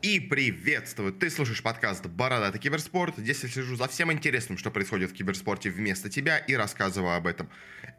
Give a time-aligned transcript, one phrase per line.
[0.00, 1.12] И приветствую!
[1.12, 3.16] Ты слушаешь подкаст «Бородатый киберспорт».
[3.16, 7.26] Здесь я слежу за всем интересным, что происходит в киберспорте вместо тебя и рассказываю об
[7.26, 7.50] этом.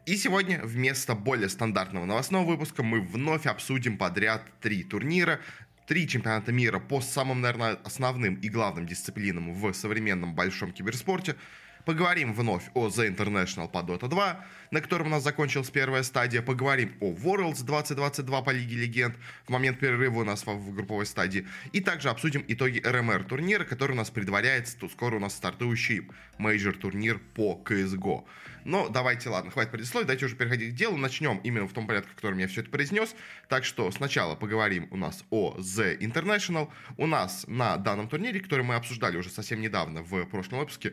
[0.06, 5.40] И сегодня вместо более стандартного новостного выпуска мы вновь обсудим подряд три турнира,
[5.86, 11.36] три чемпионата мира по самым, наверное, основным и главным дисциплинам в современном большом киберспорте–
[11.84, 16.42] Поговорим вновь о The International по Dota 2, на котором у нас закончилась первая стадия.
[16.42, 19.16] Поговорим о Worlds 2022 по Лиге Легенд
[19.46, 21.46] в момент перерыва у нас в групповой стадии.
[21.72, 24.78] И также обсудим итоги RMR турнира, который у нас предваряется.
[24.78, 26.08] Тут скоро у нас стартующий
[26.38, 28.24] major турнир по CSGO.
[28.64, 30.98] Но давайте, ладно, хватит предисловий, давайте уже переходить к делу.
[30.98, 33.14] Начнем именно в том порядке, в котором я все это произнес.
[33.48, 36.70] Так что сначала поговорим у нас о The International.
[36.98, 40.92] У нас на данном турнире, который мы обсуждали уже совсем недавно в прошлом выпуске,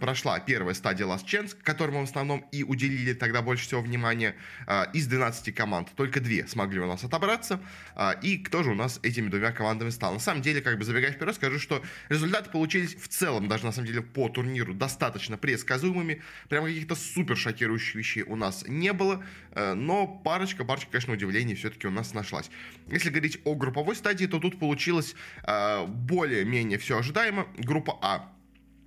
[0.00, 4.34] прошла первая стадия Last Chance, которому в основном и уделили тогда больше всего внимания.
[4.66, 7.60] Э, из 12 команд только две смогли у нас отобраться.
[7.96, 10.12] Э, и кто же у нас этими двумя командами стал?
[10.14, 13.72] На самом деле, как бы забегая вперед, скажу, что результаты получились в целом, даже на
[13.72, 16.22] самом деле по турниру, достаточно предсказуемыми.
[16.48, 19.24] Прям каких-то супер шокирующих вещей у нас не было.
[19.54, 22.50] Но парочка, парочка, конечно, удивлений все-таки у нас нашлась.
[22.86, 25.14] Если говорить о групповой стадии, то тут получилось
[25.46, 27.46] более-менее все ожидаемо.
[27.58, 28.39] Группа А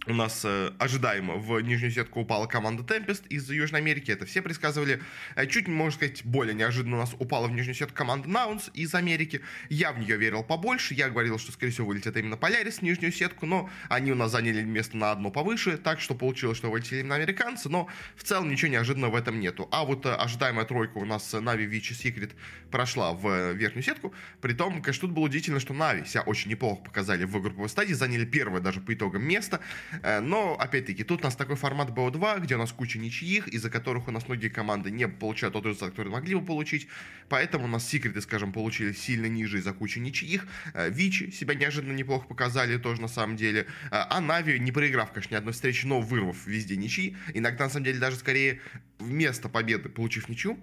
[0.06, 4.12] у нас э, ожидаемо в нижнюю сетку упала команда Tempest из Южной Америки.
[4.12, 5.02] Это все предсказывали.
[5.36, 8.94] Э, чуть, можно сказать, более неожиданно у нас упала в нижнюю сетку команда Наунс из
[8.96, 9.42] Америки.
[9.70, 10.94] Я в нее верил побольше.
[10.94, 14.32] Я говорил, что, скорее всего, вылетит именно Полярис в нижнюю сетку, но они у нас
[14.32, 18.50] заняли место на одно повыше, так что получилось, что вылетели именно американцы, но в целом
[18.50, 19.70] ничего неожиданного в этом нету.
[19.72, 22.32] А вот э, ожидаемая тройка у нас Нави, Вичи, Секрет
[22.72, 24.14] прошла в э, верхнюю сетку.
[24.42, 28.26] Притом, конечно, тут было удивительно, что Нави себя очень неплохо показали в групповой стадии, заняли
[28.26, 29.62] первое даже по итогам место.
[30.02, 33.70] Э, но, опять-таки, тут у нас такой формат BO2, где у нас куча ничьих, из-за
[33.70, 36.88] которых у нас многие команды не получают тот результат, который могли бы получить.
[37.30, 40.46] Поэтому у нас секреты, скажем, получили сильно ниже из-за кучи ничьих.
[40.74, 43.68] Э, Вичи себя неожиданно неплохо показали тоже на самом деле.
[43.92, 47.16] Э, а Нави, не проиграв, конечно, ни одной встречи, но вырвав везде ничьи.
[47.34, 48.62] Иногда, на самом деле, даже скорее
[49.04, 50.58] вместо победы, получив ничью,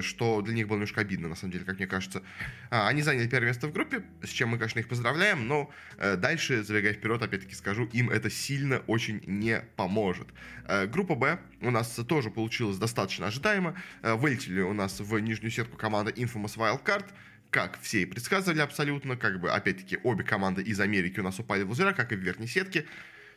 [0.00, 2.22] что для них было немножко обидно, на самом деле, как мне кажется.
[2.70, 6.94] Они заняли первое место в группе, с чем мы, конечно, их поздравляем, но дальше, забегая
[6.94, 10.28] вперед, опять-таки скажу, им это сильно очень не поможет.
[10.66, 13.74] Э, группа Б у нас тоже получилась достаточно ожидаемо.
[14.02, 17.06] Э, вылетели у нас в нижнюю сетку команда Infamous Wildcard
[17.50, 21.62] как все и предсказывали абсолютно, как бы, опять-таки, обе команды из Америки у нас упали
[21.62, 22.84] в лузера, как и в верхней сетке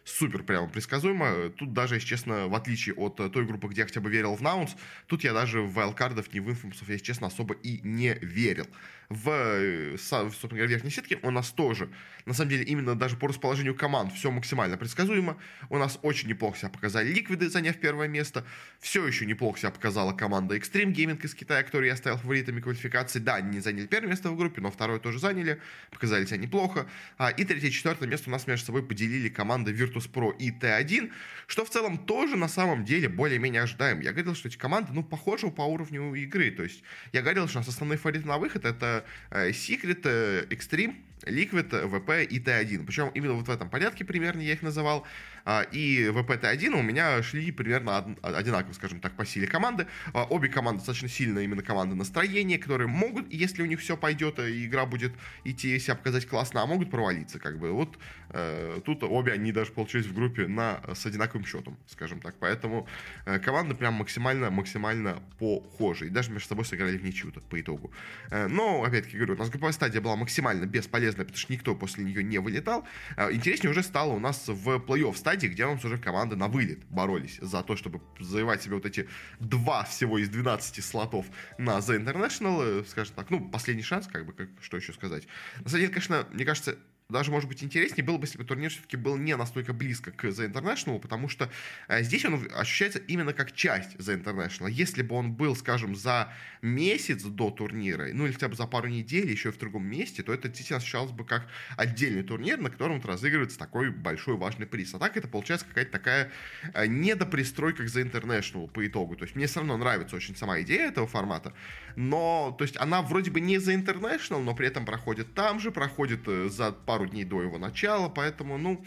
[0.08, 1.50] супер прямо предсказуемо.
[1.50, 4.42] Тут даже, если честно, в отличие от той группы, где я хотя бы верил в
[4.42, 4.76] Наунс,
[5.08, 8.68] тут я даже в вайлдкардов, не в инфомусов, если честно, особо и не верил
[9.10, 11.90] в, э, собственно говоря, верхней сетке у нас тоже,
[12.26, 15.38] на самом деле, именно даже по расположению команд все максимально предсказуемо.
[15.70, 18.46] У нас очень неплохо себя показали ликвиды, заняв первое место.
[18.82, 23.20] Все еще неплохо себя показала команда Extreme Gaming из Китая, которую я ставил фаворитами квалификации.
[23.20, 26.90] Да, они не заняли первое место в группе, но второе тоже заняли, показали себя неплохо.
[27.18, 31.12] А, и третье и четвертое место у нас между собой поделили команды Virtus.pro и T1,
[31.48, 34.02] что в целом тоже на самом деле более-менее ожидаем.
[34.02, 36.52] Я говорил, что эти команды, ну, похожи по уровню игры.
[36.52, 38.97] То есть я говорил, что у нас основные фавориты на выход это
[39.32, 42.86] Э, Secret, э, Extreme, Liquid, VP и T1.
[42.86, 45.06] Причем именно вот в этом порядке примерно я их называл.
[45.50, 49.88] А, и VPT-1 у меня шли примерно одинаково, скажем так, по силе команды.
[50.14, 54.40] А, обе команды достаточно сильно именно команды настроения, которые могут, если у них все пойдет,
[54.40, 55.14] и игра будет
[55.46, 57.72] идти себя показать классно, а могут провалиться, как бы.
[57.72, 57.98] Вот
[58.32, 62.36] э, тут обе они даже получились в группе на, с одинаковым счетом, скажем так.
[62.40, 62.86] Поэтому
[63.26, 66.08] э, команды прям максимально, максимально похожи.
[66.08, 67.94] И даже между собой сыграли в ничью по итогу.
[68.32, 72.04] Э, но, опять-таки говорю, у нас групповая стадия была максимально бесполезна, потому что никто после
[72.04, 72.86] нее не вылетал.
[73.32, 76.48] Интереснее уже стало у нас в плей-офф стадии, стадии, где у нас уже команды на
[76.48, 79.08] вылет боролись за то, чтобы завоевать себе вот эти
[79.40, 81.26] два всего из 12 слотов
[81.58, 85.28] на The International, э, скажем так, ну, последний шанс, как бы, как, что еще сказать.
[85.62, 86.78] На самом деле, конечно, мне кажется,
[87.10, 90.26] даже, может быть, интереснее было бы, если бы турнир все-таки был не настолько близко к
[90.26, 91.50] The International, потому что
[91.88, 94.70] э, здесь он ощущается именно как часть The International.
[94.70, 98.90] Если бы он был, скажем, за месяц до турнира, ну или хотя бы за пару
[98.90, 101.48] недель еще в другом месте, то это действительно ощущалось бы как
[101.78, 104.94] отдельный турнир, на котором вот разыгрывается такой большой важный приз.
[104.94, 106.32] А так это получается какая-то такая
[106.74, 109.16] э, недопристройка к The International по итогу.
[109.16, 111.54] То есть мне все равно нравится очень сама идея этого формата,
[111.96, 115.72] но, то есть она вроде бы не The International, но при этом проходит там же,
[115.72, 118.84] проходит э, за пару пару дней до его начала, поэтому, ну,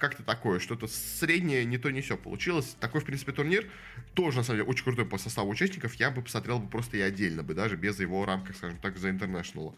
[0.00, 2.76] как-то такое, что-то среднее, не то, не все получилось.
[2.80, 3.70] Такой, в принципе, турнир
[4.14, 5.94] тоже, на самом деле, очень крутой по составу участников.
[5.94, 9.10] Я бы посмотрел бы просто и отдельно бы, даже без его рамках, скажем так, за
[9.10, 9.76] International.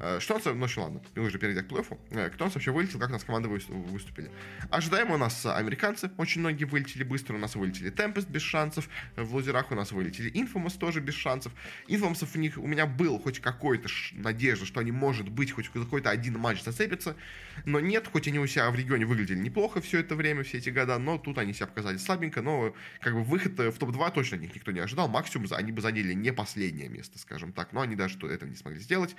[0.00, 1.98] Э, что у нас, ну, ну ладно, мы уже перейдя к плей-оффу.
[2.10, 4.30] Э, кто у нас вообще вылетел, как у нас команды выступили?
[4.70, 9.34] Ожидаемо у нас американцы, очень многие вылетели быстро, у нас вылетели Tempest без шансов, в
[9.34, 11.52] лузерах у нас вылетели Infamous тоже без шансов.
[11.88, 16.10] Infamous у них, у меня был хоть какой-то надежда, что они, может быть, хоть какой-то
[16.10, 17.16] один матч зацепятся,
[17.64, 20.70] но нет, хоть они у себя в регионе выглядели неплохо все это время, все эти
[20.70, 24.54] года, но тут они себя показали слабенько, но как бы выход в топ-2 точно них
[24.54, 28.16] никто не ожидал, максимум они бы заняли не последнее место, скажем так, но они даже
[28.18, 29.16] этого не смогли сделать.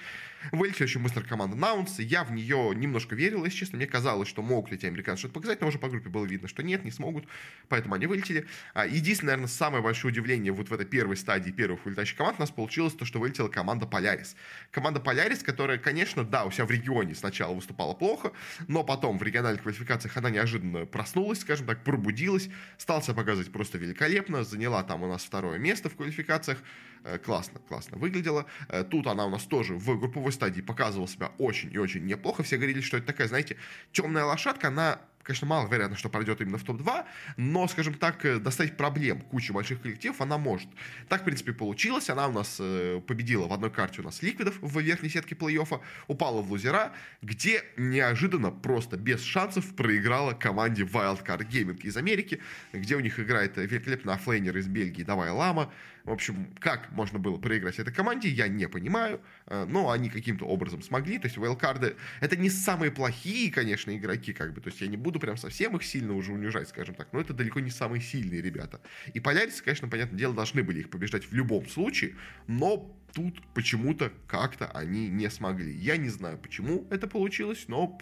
[0.52, 4.42] Вылетели очень быстро команда Наунс, я в нее немножко верил, если честно, мне казалось, что
[4.42, 7.26] могут эти американцы что-то показать, но уже по группе было видно, что нет, не смогут,
[7.68, 8.48] поэтому они вылетели.
[8.74, 12.42] А, единственное, наверное, самое большое удивление вот в этой первой стадии первых вылетающих команд у
[12.42, 14.36] нас получилось то, что вылетела команда Полярис.
[14.72, 18.32] Команда Полярис, которая, конечно, да, у себя в регионе сначала выступала плохо,
[18.68, 23.78] но потом в региональных квалификациях она неожиданно проснулась, скажем так, пробудилась, стал себя показывать просто
[23.78, 26.60] великолепно, заняла там у нас второе место в квалификациях,
[27.04, 28.46] э, классно, классно выглядела.
[28.68, 32.44] Э, тут она у нас тоже в групповой стадии показывала себя очень и очень неплохо.
[32.44, 33.58] Все говорили, что это такая, знаете,
[33.92, 37.06] темная лошадка, она конечно, маловероятно, что пройдет именно в топ-2,
[37.38, 40.70] но, скажем так, э, доставить проблем кучу больших коллективов она может.
[41.08, 42.10] Так, в принципе, получилось.
[42.10, 45.82] Она у нас э, победила в одной карте у нас Ликвидов в верхней сетке плей-оффа,
[46.08, 52.42] упала в лузера, где неожиданно, просто без шансов проиграла команде Wildcard Gaming из Америки,
[52.74, 55.72] где у них играет великолепный оффлейнер из Бельгии Davai Lama,
[56.04, 59.22] в общем, как можно было проиграть этой команде, я не понимаю.
[59.48, 61.18] Э, но они каким-то образом смогли.
[61.20, 64.62] То есть вайлдкарды— это не самые плохие, конечно, игроки, как бы.
[64.62, 67.14] То есть я не буду прям совсем их сильно уже унижать, скажем так.
[67.14, 68.82] Но это далеко не самые сильные ребята.
[69.14, 72.16] И полярисы, конечно, понятное дело, должны были их побеждать в любом случае.
[72.48, 75.74] Но тут почему-то как-то они не смогли.
[75.74, 78.00] Я не знаю, почему это получилось, но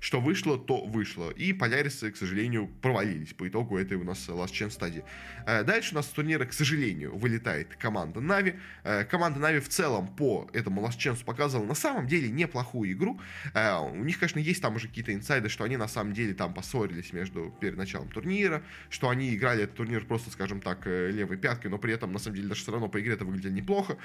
[0.00, 1.30] что вышло, то вышло.
[1.30, 5.04] И полярисы, к сожалению, провалились по итогу этой у нас Last Chance стадии.
[5.46, 8.54] Э, дальше у нас с турнира, к сожалению, вылетает команда Нави.
[8.84, 13.20] Э, команда Нави в целом по этому Last Chance показывала на самом деле неплохую игру.
[13.54, 16.54] Э, у них, конечно, есть там уже какие-то инсайды, что они на самом деле там
[16.54, 21.70] поссорились между перед началом турнира, что они играли этот турнир просто, скажем так, левой пяткой,
[21.70, 23.96] но при этом, на самом деле, даже все равно по игре это выглядели неплохо.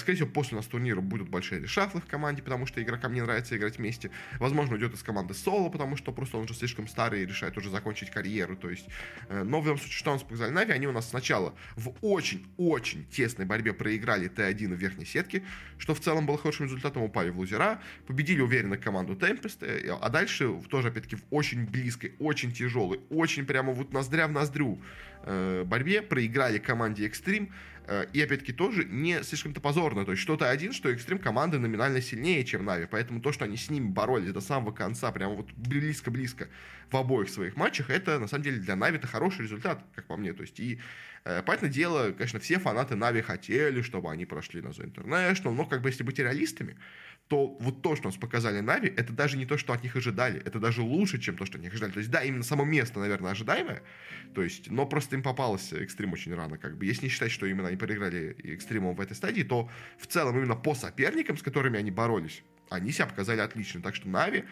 [0.00, 3.56] Скорее всего, после нас турнира будут большие решафлы в команде, потому что игрокам не нравится
[3.56, 4.10] играть вместе.
[4.38, 7.70] Возможно, уйдет из команды соло, потому что просто он уже слишком старый и решает уже
[7.70, 8.56] закончить карьеру.
[8.56, 8.86] То есть,
[9.28, 11.94] э, но в любом случае, что у нас показали Нави, они у нас сначала в
[12.00, 15.42] очень-очень тесной борьбе проиграли Т1 в верхней сетке,
[15.78, 20.08] что в целом было хорошим результатом, упали в лузера, победили уверенно команду Tempest, э, а
[20.08, 24.80] дальше тоже, опять-таки, в очень близкой, очень тяжелой, очень прямо вот ноздря в ноздрю
[25.24, 27.50] э, борьбе проиграли команде Extreme,
[27.90, 30.04] Э, и, опять-таки, тоже не слишком-то позорно.
[30.04, 32.86] То есть, что-то один, что экстрим команды номинально сильнее, чем Нави.
[32.88, 36.48] Поэтому то, что они с ними боролись до самого конца, прямо вот близко-близко
[36.88, 40.16] в обоих своих матчах, это, на самом деле, для Нави это хороший результат, как по
[40.16, 40.32] мне.
[40.32, 40.78] То есть, и
[41.24, 45.66] Э, понятное дело, конечно, все фанаты Нави хотели, чтобы они прошли на The International, но
[45.66, 46.76] как бы если быть реалистами,
[47.30, 50.42] то вот то, что нас показали Нави, это даже не то, что от них ожидали,
[50.44, 51.92] это даже лучше, чем то, что от них ожидали.
[51.92, 53.84] То есть, да, именно само место, наверное, ожидаемое,
[54.34, 56.86] то есть, но просто им попалось экстрим очень рано, как бы.
[56.86, 60.56] Если не считать, что именно они проиграли экстримом в этой стадии, то в целом именно
[60.56, 63.80] по соперникам, с которыми они боролись, они себя показали отлично.
[63.80, 64.44] Так что Нави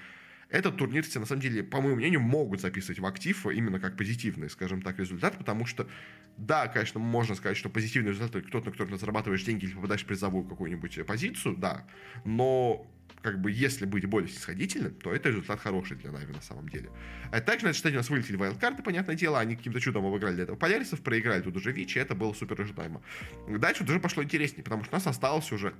[0.50, 3.96] этот турнир все, на самом деле, по моему мнению, могут записывать в актив именно как
[3.96, 5.88] позитивный, скажем так, результат, потому что,
[6.36, 10.02] да, конечно, можно сказать, что позитивный результат это кто-то, на который зарабатываешь деньги или попадаешь
[10.02, 11.86] в призовую какую-нибудь позицию, да,
[12.24, 12.90] но
[13.22, 16.90] как бы, если быть более снисходительным, то это результат хороший для Нави на самом деле.
[17.32, 20.44] А также на стадии у нас вылетели вайлдкарты, понятное дело, они каким-то чудом обыграли для
[20.44, 23.02] этого Полярисов, проиграли тут уже Вичи, это было супер ожидаемо.
[23.48, 25.74] Дальше уже пошло интереснее, потому что у нас осталось уже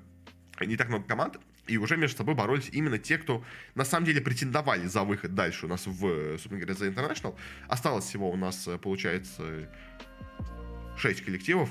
[0.66, 3.44] не так много команд, и уже между собой боролись именно те, кто
[3.74, 7.36] на самом деле претендовали за выход дальше у нас в, собственно говоря, за International.
[7.68, 9.68] Осталось всего у нас, э, получается,
[10.96, 11.70] 6 коллективов.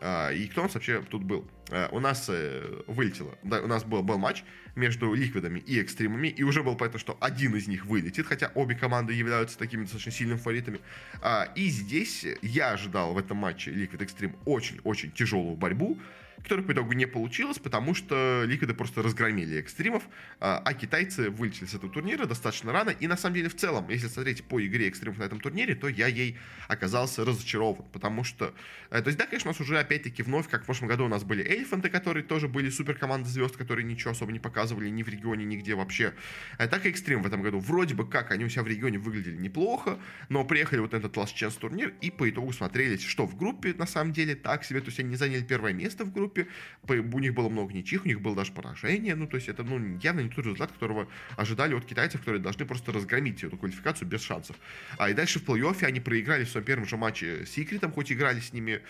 [0.00, 1.48] А, и кто у нас вообще тут был?
[1.70, 4.44] А, у нас э, вылетело, да, у нас был, был матч
[4.74, 8.74] между ликвидами и экстримами, и уже было понятно, что один из них вылетит, хотя обе
[8.74, 10.80] команды являются такими достаточно сильными фаворитами.
[11.22, 15.98] А, и здесь я ожидал в этом матче Liquid Extreme очень-очень тяжелую борьбу,
[16.42, 20.04] которых по итогу не получилось, потому что Ликвиды просто разгромили экстримов,
[20.40, 22.90] а, а китайцы вылетели с этого турнира достаточно рано.
[22.90, 25.88] И на самом деле в целом, если смотреть по игре экстримов на этом турнире, то
[25.88, 26.38] я ей
[26.68, 28.54] оказался разочарован, потому что...
[28.90, 31.08] Э, то есть, да, конечно, у нас уже опять-таки вновь, как в прошлом году у
[31.08, 35.02] нас были эльфанты, которые тоже были супер команды звезд, которые ничего особо не показывали ни
[35.02, 36.14] в регионе, нигде вообще.
[36.58, 37.58] Э, так и экстрим в этом году.
[37.58, 41.34] Вроде бы как они у себя в регионе выглядели неплохо, но приехали вот этот Last
[41.34, 44.86] Chance турнир и по итогу смотрелись, что в группе на самом деле так себе, то
[44.86, 46.46] есть они заняли первое место в группе, группе,
[46.88, 49.98] у них было много ничьих, у них было даже поражение, ну, то есть это, ну,
[50.02, 54.22] явно не тот результат, которого ожидали от китайцев, которые должны просто разгромить эту квалификацию без
[54.22, 54.56] шансов.
[54.98, 58.12] А и дальше в плей-оффе они проиграли в своем первом же матче с Секретом, хоть
[58.12, 58.80] играли с ними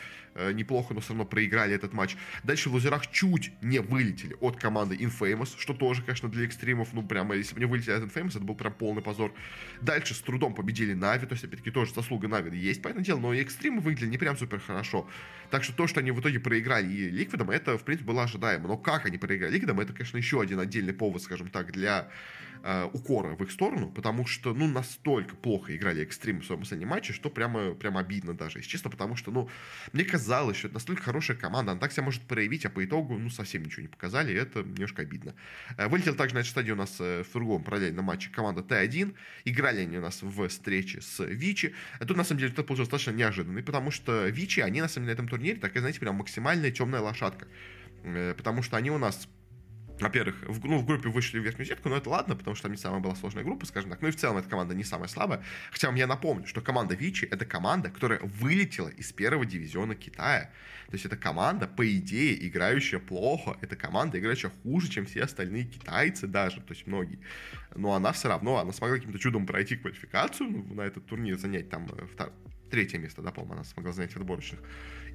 [0.53, 2.17] неплохо, но все равно проиграли этот матч.
[2.45, 7.03] Дальше в лузерах чуть не вылетели от команды Infamous, что тоже, конечно, для экстримов, ну,
[7.03, 9.33] прямо, если бы не вылетели от Infamous, это был прям полный позор.
[9.81, 13.35] Дальше с трудом победили Нави, то есть, опять-таки, тоже заслуга Нави есть, понятное дело, но
[13.35, 15.09] и экстримы выглядели не прям супер хорошо.
[15.51, 18.69] Так что то, что они в итоге проиграли и Ликвидом, это, в принципе, было ожидаемо.
[18.69, 22.09] Но как они проиграли Ликвидом, это, конечно, еще один отдельный повод, скажем так, для
[22.67, 26.89] э, укора в их сторону, потому что, ну, настолько плохо играли Экстрим в своем последнем
[26.89, 29.49] матче, что прямо, прямо обидно даже, если честно, потому что, ну,
[29.93, 33.17] мне казалось, что это настолько хорошая команда, она так себя может проявить, а по итогу,
[33.17, 35.35] ну, совсем ничего не показали, и это немножко обидно.
[35.79, 39.15] Э, вылетел также на этой стадии у нас э, в другом параллельном матче команда Т1,
[39.45, 41.73] играли они у нас в встрече с Вичи.
[42.01, 45.15] Тут, на самом деле, это получилось достаточно неожиданный, потому что Вичи, они, на самом деле,
[45.15, 47.47] на этом турнире, такая, знаете, прям максимальная темная лошадка.
[48.37, 49.29] Потому что они у нас
[50.01, 52.73] во-первых, в, ну, в группе вышли в верхнюю сетку, но это ладно, потому что там
[52.73, 54.03] не самая была сложная группа, скажем так.
[54.03, 55.43] Ну и в целом эта команда не самая слабая.
[55.71, 60.51] Хотя вам я напомню, что команда Вичи— это команда, которая вылетела из первого дивизиона Китая.
[60.89, 63.57] То есть это команда, по идее, играющая плохо.
[63.61, 67.19] Это команда, играющая хуже, чем все остальные китайцы даже, то есть многие.
[67.75, 71.71] Но она все равно, она смогла каким-то чудом пройти квалификацию, ну, на этот турнир занять
[71.71, 72.33] там э, втор...
[72.71, 74.61] третье место, да, по-моему, она смогла занять в отборочных.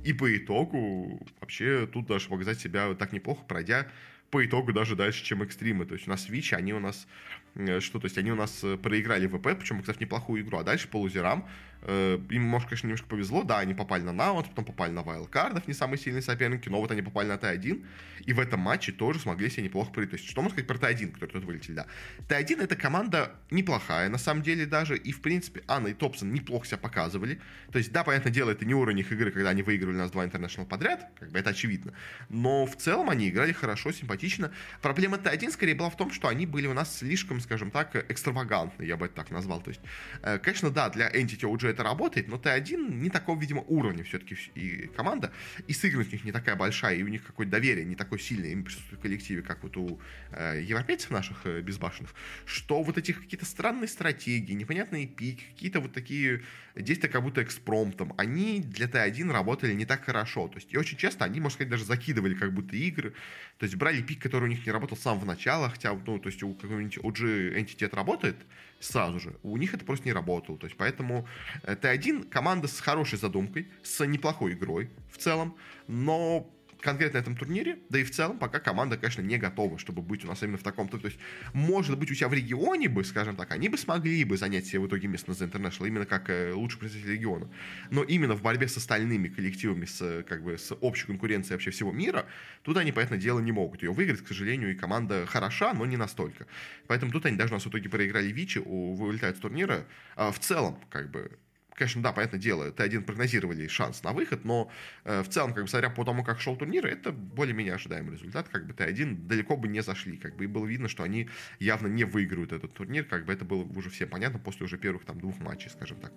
[0.03, 3.88] И по итогу вообще тут даже показать себя так неплохо, пройдя
[4.31, 5.85] по итогу даже дальше, чем экстримы.
[5.85, 7.07] То есть у нас Switch, они у нас
[7.55, 10.63] Э, что, то есть они у нас э, проиграли ВП, причем, кстати, неплохую игру, а
[10.63, 11.47] дальше по лузерам,
[11.88, 15.73] им, может, конечно, немножко повезло, да, они попали на Наут, потом попали на Вайлдкардов, не
[15.73, 17.85] самые сильные соперники, но вот они попали на Т1,
[18.25, 20.11] и в этом матче тоже смогли себе неплохо пройти.
[20.11, 21.88] То есть, что можно сказать про Т1, который тут вылетели, да.
[22.27, 26.65] Т1 это команда неплохая, на самом деле, даже, и, в принципе, Анна и Топсон неплохо
[26.65, 27.41] себя показывали.
[27.71, 30.25] То есть, да, понятное дело, это не уровень их игры, когда они выигрывали нас два
[30.25, 31.93] интернешнл подряд, как бы это очевидно,
[32.29, 34.51] но в целом они играли хорошо, симпатично.
[34.81, 38.88] Проблема Т1 скорее была в том, что они были у нас слишком скажем так, экстравагантный,
[38.88, 39.61] я бы это так назвал.
[39.61, 39.81] То есть,
[40.21, 44.38] э, конечно, да, для Entity OG это работает, но Т1 не такого, видимо, уровня все-таки
[44.56, 45.32] и команда,
[45.68, 48.51] и сыгранность у них не такая большая, и у них какое-то доверие не такое сильное
[48.51, 50.00] им присутствует в коллективе, как вот у
[50.32, 52.13] э, европейцев наших э, безбашенных,
[52.46, 56.44] что вот эти какие-то странные стратегии, непонятные пики, какие-то вот такие
[56.75, 60.48] действия как будто экспромтом, они для Т1 работали не так хорошо.
[60.48, 63.13] То есть, и очень часто они, можно сказать, даже закидывали как будто игры,
[63.58, 66.30] то есть брали пик, который у них не работал с самого начала, хотя, ну, то
[66.30, 68.38] есть у какого-нибудь OG Entity работает
[68.81, 70.57] сразу же, у них это просто не работало.
[70.57, 71.27] То есть поэтому
[71.63, 75.55] Т1 команда с хорошей задумкой, с неплохой игрой в целом,
[75.88, 76.50] но
[76.81, 80.27] конкретно этом турнире, да и в целом пока команда, конечно, не готова, чтобы быть у
[80.27, 80.89] нас именно в таком.
[80.89, 81.19] То, то есть,
[81.53, 84.79] может быть, у себя в регионе бы, скажем так, они бы смогли бы занять себе
[84.79, 87.50] в итоге место на The International, именно как э, лучший представитель региона.
[87.89, 91.91] Но именно в борьбе с остальными коллективами, с, как бы, с общей конкуренцией вообще всего
[91.91, 92.25] мира,
[92.63, 95.97] тут они, понятное дело, не могут ее выиграть, к сожалению, и команда хороша, но не
[95.97, 96.47] настолько.
[96.88, 99.85] Поэтому тут они даже у нас в итоге проиграли Вичи, вылетают с турнира.
[100.15, 101.31] А в целом, как бы,
[101.75, 104.72] конечно, да, понятное дело, Т1 прогнозировали шанс на выход, но
[105.04, 108.50] э, в целом, как бы, смотря по тому, как шел турнир, это более-менее ожидаемый результат,
[108.50, 111.88] как бы Т1 далеко бы не зашли, как бы, и было видно, что они явно
[111.88, 115.20] не выиграют этот турнир, как бы это было уже всем понятно после уже первых там
[115.20, 116.12] двух матчей, скажем так.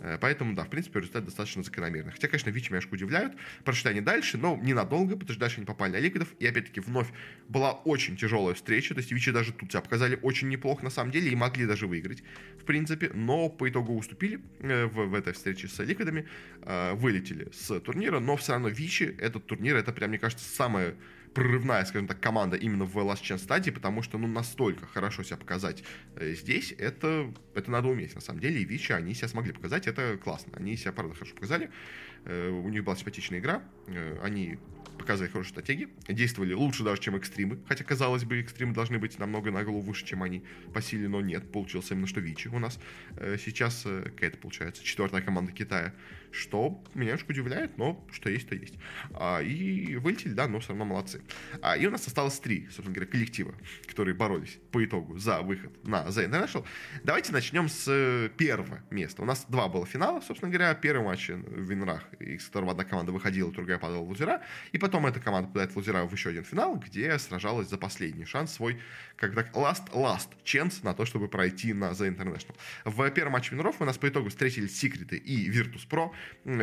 [0.00, 2.12] Э, поэтому, да, в принципе, результат достаточно закономерный.
[2.12, 5.92] Хотя, конечно, Вичи меня удивляют, прошли они дальше, но ненадолго, потому что дальше они попали
[5.92, 7.08] на Ликвидов, и опять-таки вновь
[7.48, 11.10] была очень тяжелая встреча, то есть Вичи даже тут себя показали очень неплохо на самом
[11.10, 12.22] деле, и могли даже выиграть,
[12.60, 16.26] в принципе, но по итогу уступили э, в, в этой встрече с ликвидами,
[16.62, 20.94] э, вылетели с турнира, но все равно Вичи, этот турнир, это прям, мне кажется, самая
[21.34, 25.36] прорывная, скажем так, команда именно в Last Chance стадии, потому что, ну, настолько хорошо себя
[25.36, 25.82] показать
[26.16, 29.86] э, здесь, это, это надо уметь, на самом деле, и Вичи, они себя смогли показать,
[29.86, 31.70] это классно, они себя, правда, хорошо показали,
[32.24, 34.58] э, у них была симпатичная игра, э, они
[34.98, 39.50] показали хорошие стратегии, действовали лучше даже, чем экстримы, хотя, казалось бы, экстримы должны быть намного
[39.50, 42.78] на голову выше, чем они по силе, но нет, получилось именно что Вичи у нас.
[43.16, 45.92] Э, сейчас, э, какая-то получается, четвертая команда Китая,
[46.32, 48.74] что меня немножко удивляет, но что есть, то есть.
[49.14, 51.22] А, и вылетели, да, но все равно молодцы.
[51.60, 53.54] А, и у нас осталось три, собственно говоря, коллектива,
[53.86, 56.64] которые боролись по итогу за выход на The International.
[57.04, 59.22] Давайте начнем с э, первого места.
[59.22, 60.74] У нас два было финала, собственно говоря.
[60.74, 64.42] Первый матч в Винрах, из которого одна команда выходила, другая падала в лузера.
[64.72, 68.24] И потом эта команда попадает в лузера в еще один финал, где сражалась за последний
[68.24, 68.80] шанс свой,
[69.16, 72.56] как так, last-last chance на то, чтобы пройти на The International.
[72.84, 76.10] В первом матче Винров у нас по итогу встретились Секреты и Virtus Pro.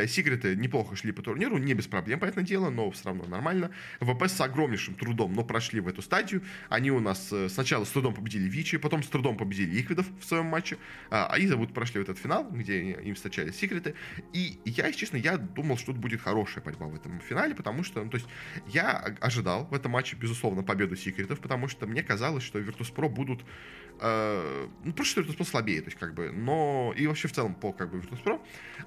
[0.08, 3.70] Секреты неплохо шли по турниру, не без проблем, понятное дело, но все равно нормально.
[4.00, 6.42] ВП с огромнейшим трудом, но прошли в эту стадию.
[6.68, 10.24] Они у нас э, сначала с трудом победили Вичи, потом с трудом победили Ликвидов в
[10.24, 10.76] своем матче,
[11.10, 13.94] а, а Иза вот прошли в этот финал, где им встречались секреты.
[14.32, 18.04] И я, честно, я думал, что тут будет хорошая борьба в этом финале, потому что
[18.04, 18.28] То есть
[18.68, 23.44] я ожидал в этом матче, безусловно, победу секретов, потому что мне казалось, что Virtus.pro будут
[24.00, 27.54] э, ну, просто что Virtus.pro слабее, то есть как бы, но и вообще в целом
[27.54, 28.40] по как бы Virtus.pro,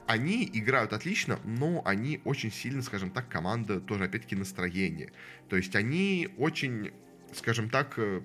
[0.07, 5.11] они играют отлично, но они очень сильно, скажем так, команда тоже опять-таки настроение.
[5.49, 6.91] То есть они очень,
[7.33, 8.21] скажем так, э,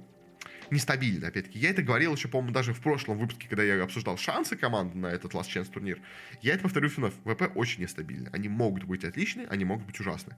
[0.71, 1.59] нестабильны, опять-таки.
[1.59, 5.07] Я это говорил еще, по-моему, даже в прошлом выпуске, когда я обсуждал шансы команды на
[5.07, 6.01] этот Last Chance турнир.
[6.43, 7.15] Я это повторю вновь.
[7.25, 8.29] ВП очень нестабильны.
[8.33, 10.37] Они могут быть отличные, они могут быть ужасны.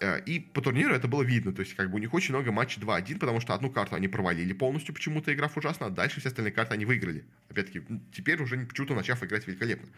[0.00, 2.52] Э, и по турниру это было видно, то есть как бы у них очень много
[2.52, 6.28] матчей 2-1, потому что одну карту они провалили полностью, почему-то играв ужасно, а дальше все
[6.28, 7.24] остальные карты они выиграли.
[7.48, 9.88] Опять-таки, теперь уже почему-то начав играть великолепно.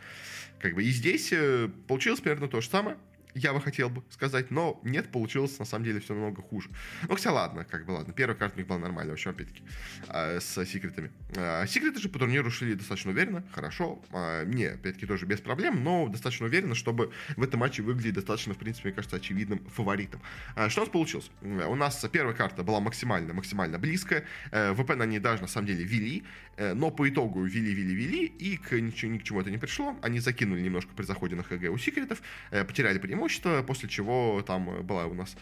[0.61, 2.97] Как бы и здесь э, получилось примерно то же самое
[3.35, 6.71] я бы хотел бы сказать, но нет, получилось на самом деле все намного хуже.
[7.09, 8.13] Ну, хотя ладно, как бы ладно.
[8.13, 9.63] Первая карта у них была нормальная, вообще, опять-таки,
[10.09, 11.11] э, с секретами.
[11.35, 14.03] Э, секреты же по турниру шли достаточно уверенно, хорошо.
[14.13, 18.55] Э, не, опять-таки, тоже без проблем, но достаточно уверенно, чтобы в этом матче выглядеть достаточно,
[18.55, 20.21] в принципе, мне кажется, очевидным фаворитом.
[20.57, 21.31] Э, что у нас получилось?
[21.43, 24.25] У нас первая карта была максимально, максимально близкая.
[24.51, 26.25] Э, ВП на ней даже, на самом деле, вели,
[26.57, 29.59] э, но по итогу вели, вели, вели, и к, ничего, ни к чему это не
[29.59, 29.97] пришло.
[30.03, 34.43] Они закинули немножко при заходе на ХГ у секретов, э, потеряли преимущество, преимущество, после чего
[34.47, 35.37] там была у нас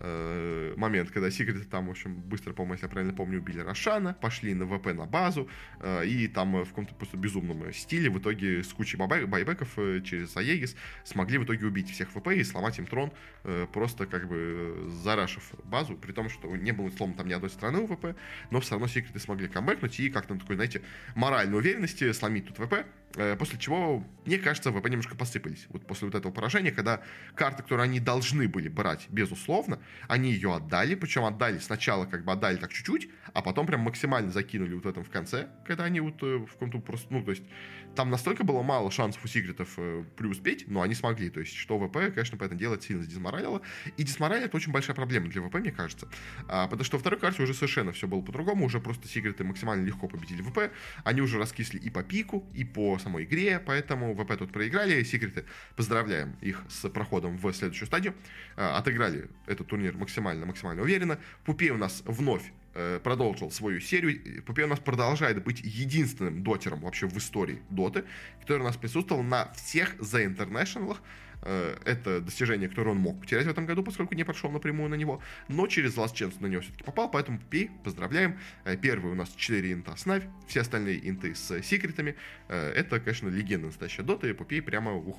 [0.00, 4.14] э, момент, когда секреты там, в общем, быстро, по-моему, если я правильно помню, убили Рошана,
[4.20, 5.48] пошли на ВП на базу,
[5.80, 10.02] э, и там в каком-то просто безумном стиле в итоге с кучей бай байбеков э,
[10.04, 13.12] через Аегис смогли в итоге убить всех ВП и сломать им трон,
[13.44, 17.50] э, просто как бы зарашив базу, при том, что не было сломано там ни одной
[17.50, 18.14] страны у ВП,
[18.50, 20.82] но все равно секреты смогли камбэкнуть и как-то такой, знаете,
[21.14, 23.01] моральной уверенности сломить тут ВП, Э,
[23.38, 25.66] после чего, мне кажется, ВП немножко посыпались.
[25.68, 27.02] Вот после вот этого поражения, когда
[27.34, 29.78] карты, которые они должны были брать, безусловно,
[30.08, 34.30] они ее отдали, причем отдали сначала, как бы отдали так чуть-чуть, а потом прям максимально
[34.30, 37.42] закинули вот этом в конце, когда они вот э, в каком-то просто, ну, то есть
[37.94, 41.30] там настолько было мало шансов у секретов э, преуспеть, но они смогли.
[41.30, 43.60] То есть, что VP, конечно, поэтому делать сильно дисморалило.
[43.96, 46.08] И дисмораль это очень большая проблема для VP, мне кажется.
[46.48, 48.66] А, потому что во второй карте уже совершенно все было по-другому.
[48.66, 50.72] Уже просто секреты максимально легко победили VP.
[51.04, 55.02] Они уже раскисли и по пику, и по самой игре, поэтому VP тут проиграли.
[55.02, 55.44] Секреты,
[55.76, 58.14] поздравляем их с проходом в следующую стадию.
[58.56, 61.18] А, отыграли этот турнир максимально-максимально уверенно.
[61.44, 64.42] Пуппей у нас вновь Э, продолжил свою серию.
[64.44, 68.04] Пуппей у нас продолжает быть единственным дотером вообще в истории доты,
[68.40, 70.96] который у нас присутствовал на всех The International.
[71.42, 74.94] Э, это достижение, которое он мог потерять в этом году, поскольку не прошел напрямую на
[74.94, 78.38] него, но через Last Chance на него все-таки попал, поэтому Пуппей, поздравляем.
[78.64, 82.16] Э, первый у нас 4 инта с Нави, все остальные инты с секретами.
[82.48, 85.18] Это, конечно, легенда настоящая дота, и Пуппей прямо, ух,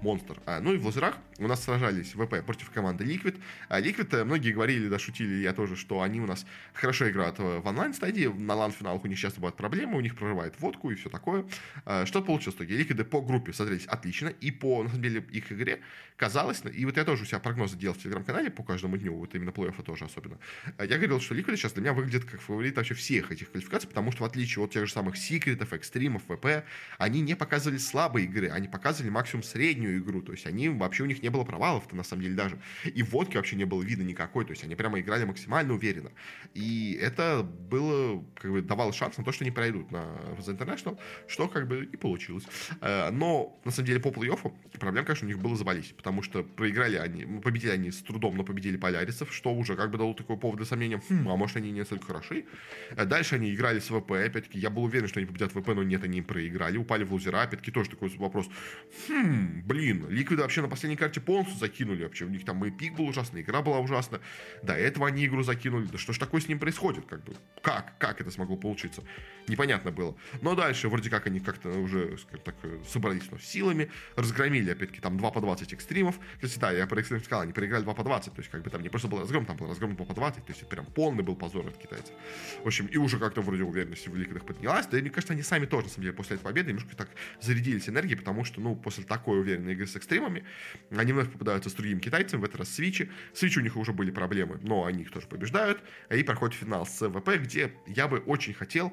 [0.00, 0.38] монстр.
[0.46, 3.40] А, ну и в лузерах у нас сражались VP против команды Liquid.
[3.68, 7.38] А Liquid, э, многие говорили, да, шутили я тоже, что они у нас хорошо играют
[7.38, 11.08] в онлайн-стадии, на лан-финалах у них часто бывают проблемы, у них прорывает водку и все
[11.08, 11.44] такое.
[11.84, 12.80] А, что получилось в итоге?
[12.80, 15.80] Liquid по группе смотрелись отлично, и по, на самом деле, их игре
[16.16, 19.34] казалось, и вот я тоже у себя прогнозы делал в телеграм-канале по каждому дню, вот
[19.34, 20.38] именно плей-оффа тоже особенно.
[20.78, 23.88] А, я говорил, что Liquid сейчас для меня выглядит как фаворит вообще всех этих квалификаций,
[23.88, 26.64] потому что в отличие от тех же самых секретов, экстримов, ВП,
[26.98, 30.22] они не показывали слабые игры, они показывали максимум среднюю среднюю игру.
[30.22, 32.58] То есть они вообще у них не было провалов-то на самом деле даже.
[32.84, 34.44] И водки вообще не было видно никакой.
[34.44, 36.10] То есть они прямо играли максимально уверенно.
[36.54, 40.04] И это было, как бы, давало шанс на то, что они пройдут на
[40.38, 42.44] The International, что как бы и получилось.
[42.80, 46.42] Э, но, на самом деле, по плей-оффу проблем, конечно, у них было завались, потому что
[46.42, 50.36] проиграли они, победили они с трудом, но победили полярисов, что уже как бы дало такой
[50.36, 52.44] повод для сомнения, хм, а может они не настолько хороши.
[52.90, 55.82] Э, дальше они играли с ВП, опять-таки, я был уверен, что они победят ВП, но
[55.82, 58.48] нет, они проиграли, упали в лузера, опять-таки, тоже такой вопрос,
[59.08, 62.04] хм, блин, Ликвиды вообще на последней карте полностью закинули.
[62.04, 64.20] Вообще у них там и пик был ужасный, игра была ужасна.
[64.62, 65.86] До этого они игру закинули.
[65.86, 67.06] Да что ж такое с ним происходит?
[67.06, 67.34] Как бы?
[67.62, 67.98] Как?
[67.98, 69.02] Как это смогло получиться?
[69.48, 70.16] Непонятно было.
[70.42, 72.54] Но дальше вроде как они как-то уже, скажем так,
[72.88, 76.18] собрались но силами, разгромили, опять-таки, там 2 по 20 экстримов.
[76.40, 78.32] Кстати, да, я про экстрим сказал, они проиграли 2 по 20.
[78.32, 80.44] То есть, как бы там не просто был разгром, там был разгром 2 по 20.
[80.44, 82.14] То есть, это прям полный был позор от китайцев.
[82.62, 84.86] В общем, и уже как-то вроде уверенность в ликвидах поднялась.
[84.86, 87.08] Да и мне кажется, они сами тоже, на самом деле, после этой победы немножко так
[87.40, 90.44] зарядились энергией, потому что, ну, после такой уверенной игры с экстримами,
[90.90, 93.10] они вновь попадаются с другим китайцем, в этот раз Свичи.
[93.34, 95.80] Свичи у них уже были проблемы, но они их тоже побеждают.
[96.10, 98.92] И проходит финал с ВП, где я бы очень хотел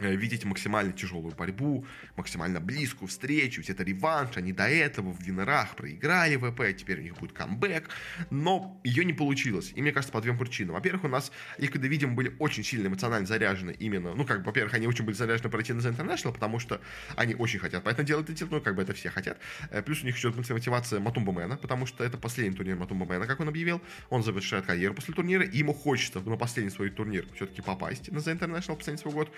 [0.00, 5.76] видеть максимально тяжелую борьбу, максимально близкую встречу, ведь это реванш, они до этого в Винерах
[5.76, 7.88] проиграли ВП, теперь у них будет камбэк,
[8.30, 10.74] но ее не получилось, и мне кажется, по двум причинам.
[10.74, 14.46] Во-первых, у нас их, когда видим, были очень сильно эмоционально заряжены именно, ну, как бы,
[14.46, 16.80] во-первых, они очень были заряжены пройти на The International, потому что
[17.16, 19.38] они очень хотят поэтому делать эти, ну, как бы это все хотят.
[19.70, 23.26] Э, плюс у них еще мотивация Матумба Мэна, потому что это последний турнир Матумба Мэна,
[23.26, 23.80] как он объявил,
[24.10, 28.18] он завершает карьеру после турнира, и ему хочется на последний свой турнир все-таки попасть на
[28.18, 29.32] The International, последний свой год,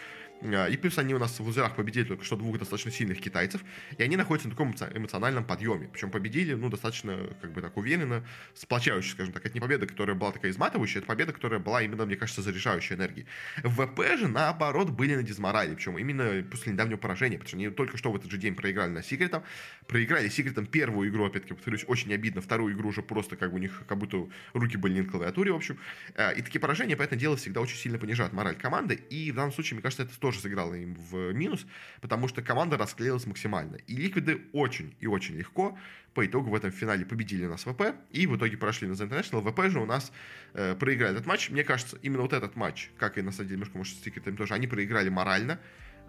[0.48, 3.62] И плюс они у нас в лузерах победили только что двух достаточно сильных китайцев,
[3.96, 5.88] и они находятся на таком эмоциональном подъеме.
[5.92, 9.44] Причем победили, ну, достаточно, как бы так, уверенно, сплочающие, скажем так.
[9.44, 12.96] Это не победа, которая была такая изматывающая, это победа, которая была именно, мне кажется, заряжающей
[12.96, 13.26] энергией.
[13.62, 17.70] В ВП же, наоборот, были на дизморали, причем именно после недавнего поражения, потому что они
[17.70, 19.42] только что в этот же день проиграли на Секретом,
[19.86, 23.60] проиграли Секретом первую игру, опять-таки, повторюсь, очень обидно, вторую игру уже просто как бы у
[23.60, 25.78] них как будто руки были не на клавиатуре, в общем.
[26.14, 29.52] Э, и такие поражения, поэтому дело, всегда очень сильно понижают мораль команды, и в данном
[29.52, 31.66] случае, мне кажется, это тоже сыграло им в минус,
[32.00, 33.76] потому что команда расклеилась максимально.
[33.86, 35.78] И ликвиды очень и очень легко
[36.14, 39.40] по итогу в этом финале победили нас ВП, и в итоге прошли на The International.
[39.40, 40.12] ВП же у нас
[40.54, 41.50] э, проиграли этот матч.
[41.50, 44.54] Мне кажется, именно вот этот матч, как и на самом деле, может, с Тикетами тоже,
[44.54, 45.60] они проиграли морально.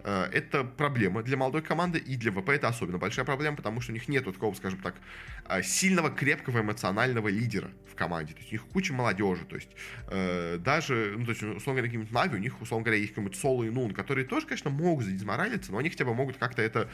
[0.04, 3.92] Э, это проблема для молодой команды, и для ВП это особенно большая проблема, потому что
[3.92, 4.94] у них нет такого, скажем так,
[5.48, 8.32] э, сильного, крепкого, эмоционального лидера в команде.
[8.32, 9.70] То есть у них куча молодежи, то есть
[10.08, 13.38] э, даже, ну, то есть, условно говоря, какие-нибудь Нави, у них, условно говоря, есть какой-нибудь
[13.38, 16.88] Соло и Нун, которые тоже, конечно, могут задизморалиться, но они хотя бы могут как-то это,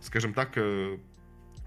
[0.00, 0.98] скажем так, э,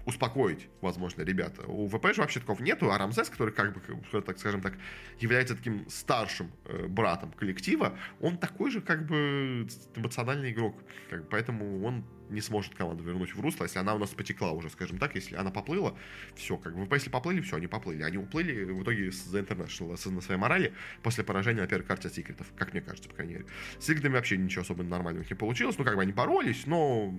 [0.04, 1.62] успокоить, возможно, ребята.
[1.66, 4.74] У ВП же вообще такого нету, а Рамзес, который, как бы, так скажем так,
[5.20, 10.76] является таким старшим э, братом коллектива, он такой же, как бы, эмоциональный игрок.
[11.10, 14.70] Как поэтому он не сможет команду вернуть в русло, если она у нас потекла уже,
[14.70, 15.94] скажем так, если она поплыла,
[16.34, 18.02] все, как бы, если поплыли, все, они поплыли.
[18.02, 22.08] Они уплыли в итоге с The International на своей морали после поражения на первой карте
[22.08, 23.46] от секретов, как мне кажется, по крайней мере.
[23.78, 27.14] С секретами вообще ничего особо нормального не получилось, ну, как бы они боролись, но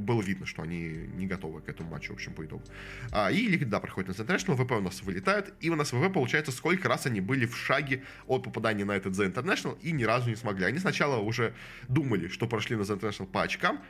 [0.00, 2.62] было видно, что они не готовы к этому матчу, в общем, по итогу.
[3.10, 6.12] А, и Лига, да, проходит на International, ВП у нас вылетают, и у нас ВП,
[6.12, 10.04] получается, сколько раз они были в шаге от попадания на этот The International и ни
[10.04, 10.64] разу не смогли.
[10.64, 11.54] Они сначала уже
[11.88, 13.80] думали, что прошли на The International по очкам,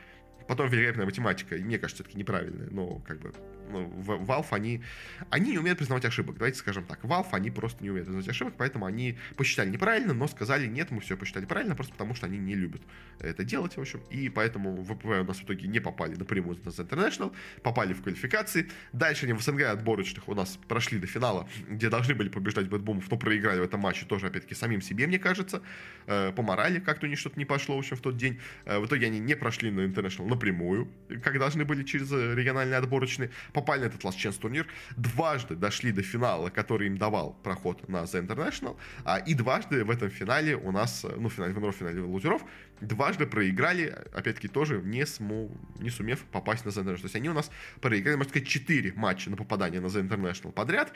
[0.47, 3.33] Потом великолепная математика, и мне кажется, все-таки неправильная, но как бы
[3.69, 4.83] ну, Valve, они,
[5.29, 7.03] они не умеют признавать ошибок, давайте скажем так.
[7.03, 11.01] Valve, они просто не умеют признавать ошибок, поэтому они посчитали неправильно, но сказали, нет, мы
[11.01, 12.81] все посчитали правильно, просто потому что они не любят
[13.19, 16.69] это делать, в общем, и поэтому VP у нас в итоге не попали напрямую на
[16.69, 18.69] International, попали в квалификации.
[18.93, 23.09] Дальше они в СНГ отборочных у нас прошли до финала, где должны были побеждать Бэтбумов,
[23.09, 25.61] но проиграли в этом матче тоже, опять-таки, самим себе, мне кажется,
[26.07, 28.39] э, по морали как-то у них что-то не пошло, в общем, в тот день.
[28.65, 30.89] Э, в итоге они не прошли на International напрямую,
[31.23, 35.91] как должны были через э, региональные отборочные, попали на этот Last Chance турнир, дважды дошли
[35.91, 40.55] до финала, который им давал проход на The International, а, и дважды в этом финале
[40.57, 42.43] у нас, э, ну, финале в финале лузеров,
[42.81, 47.01] дважды проиграли, опять-таки тоже не, сму, не сумев попасть на The International.
[47.01, 47.49] То есть они у нас
[47.81, 50.91] проиграли, можно сказать, 4 матча на попадание на The International подряд,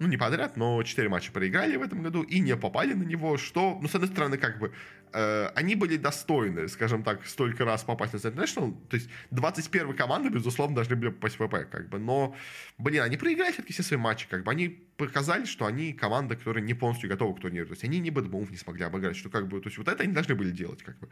[0.00, 3.36] ну, не подряд, но 4 матча проиграли в этом году и не попали на него,
[3.36, 4.72] что, ну, с одной стороны, как бы
[5.14, 8.74] э, они были достойны, скажем так, столько раз попасть на International.
[8.88, 11.98] То есть 21 команды, безусловно, должны были попасть в VP, как бы.
[11.98, 12.34] Но,
[12.78, 14.50] блин, они проиграли все-таки все свои матчи, как бы.
[14.50, 17.66] Они показали, что они команда, которая не полностью готова к турниру.
[17.66, 20.02] То есть они не Бэтбумов не смогли обыграть, что как бы, то есть вот это
[20.02, 21.08] они должны были делать, как бы.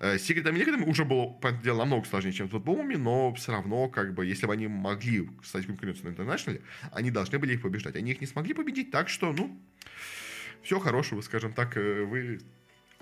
[0.00, 3.52] Э, с Секретами Ликвидами уже было, понятное дело, намного сложнее, чем с Бэтбумами, но все
[3.52, 6.60] равно, как бы, если бы они могли стать конкуренцией на International,
[6.92, 7.96] они должны были их побеждать.
[7.96, 9.60] Они их не смогли победить, так что, ну,
[10.62, 12.40] все хорошего, скажем так, э, вы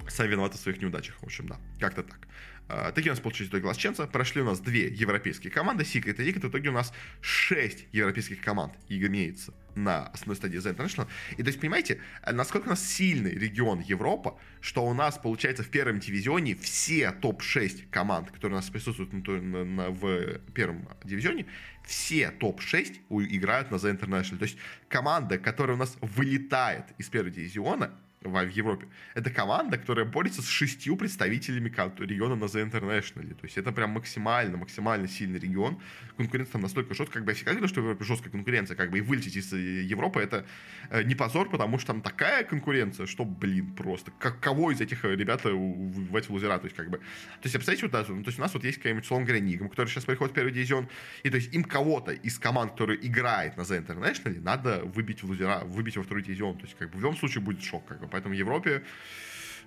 [0.09, 1.17] сами виноваты в своих неудачах.
[1.21, 2.29] В общем, да, как-то так.
[2.69, 4.07] А, такие у нас получились итоги Ласченца.
[4.07, 6.47] Прошли у нас две европейские команды, Secret и Liquid.
[6.47, 11.09] В итоге у нас шесть европейских команд имеется на основной стадии The International.
[11.37, 15.69] И то есть, понимаете, насколько у нас сильный регион Европа, что у нас, получается, в
[15.69, 21.47] первом дивизионе все топ-6 команд, которые у нас присутствуют на, на, на, в первом дивизионе,
[21.85, 24.39] все топ-6 играют на The International.
[24.39, 24.57] То есть
[24.89, 28.87] команда, которая у нас вылетает из первого дивизиона, в Европе.
[29.15, 31.69] Это команда, которая борется с шестью представителями
[32.05, 33.35] региона на The International.
[33.35, 35.81] То есть это прям максимально, максимально сильный регион.
[36.17, 37.15] Конкуренция там настолько жесткая.
[37.15, 38.77] Как бы я всегда говорю, что в Европе жесткая конкуренция.
[38.77, 40.47] Как бы и вылететь из э, Европы это
[40.91, 44.13] э, не позор, потому что там такая конкуренция, что, блин, просто.
[44.19, 46.59] Как, кого из этих э, ребят в лузера?
[46.59, 46.99] То есть, как бы...
[46.99, 47.05] То
[47.45, 49.89] есть, представляете, вот, ну, то есть у нас вот есть какая-нибудь, условно говоря, Нигам, который
[49.89, 50.89] сейчас приходит в первый дивизион,
[51.23, 55.29] и то есть им кого-то из команд, которые играет на The International, надо выбить в
[55.29, 56.57] лузера, выбить во второй дивизион.
[56.59, 58.07] То есть, как бы в любом случае будет шок, как бы.
[58.13, 58.85] Поэтому в Европе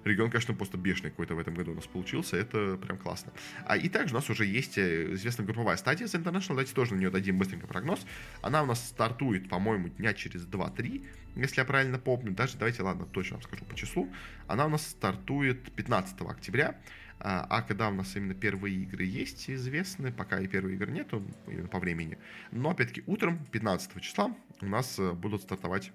[0.06, 2.38] регион, конечно, просто бешеный какой-то в этом году у нас получился.
[2.38, 3.34] Это прям классно.
[3.66, 6.50] А, и также у нас уже есть э, известная групповая стадия с International.
[6.50, 8.06] Давайте тоже на нее дадим быстренько прогноз.
[8.42, 11.06] Она у нас стартует, по-моему, дня через 2-3,
[11.36, 12.32] если я правильно помню.
[12.32, 14.12] Даже давайте, ладно, точно вам скажу по числу.
[14.48, 16.80] Она у нас стартует 15 октября.
[17.20, 21.24] А, а когда у нас именно первые игры есть известны, пока и первые игры нету,
[21.48, 22.18] именно по времени.
[22.52, 25.92] Но, опять-таки, утром 15 числа у нас э, будут стартовать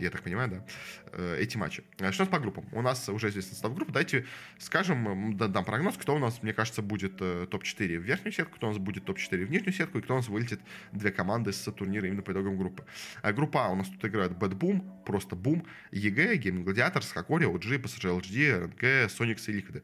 [0.00, 0.64] я так понимаю, да,
[1.12, 1.84] э, эти матчи.
[1.98, 2.66] Э, что по группам?
[2.72, 3.92] У нас уже известен состав группы.
[3.92, 4.26] Дайте
[4.58, 8.66] скажем, дам прогноз, кто у нас, мне кажется, будет э, топ-4 в верхнюю сетку, кто
[8.68, 10.60] у нас будет топ-4 в нижнюю сетку, и кто у нас вылетит
[10.92, 12.84] две команды с турнира именно по итогам группы.
[13.22, 17.82] Группа А у нас тут играют Bad Boom, просто Boom, EG, Gaming Gladiator, Скакори, OG,
[17.82, 19.82] PSG LGD, RNG, Sonics и Liquid.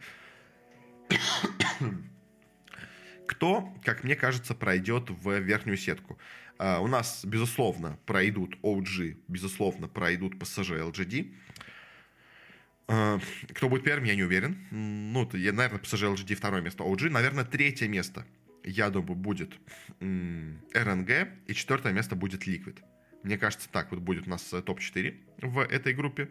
[3.26, 6.18] Кто, как мне кажется, пройдет в верхнюю сетку?
[6.58, 11.34] Uh, у нас, безусловно, пройдут OG, безусловно, пройдут PSG LGD.
[12.88, 14.56] Uh, кто будет первым, я не уверен.
[14.70, 17.10] Ну, я, наверное, PSG LGD второе место, OG.
[17.10, 18.24] Наверное, третье место,
[18.64, 19.52] я думаю, будет
[20.00, 22.78] RNG, и четвертое место будет Liquid.
[23.22, 26.28] Мне кажется, так вот будет у нас э, топ-4 в этой группе.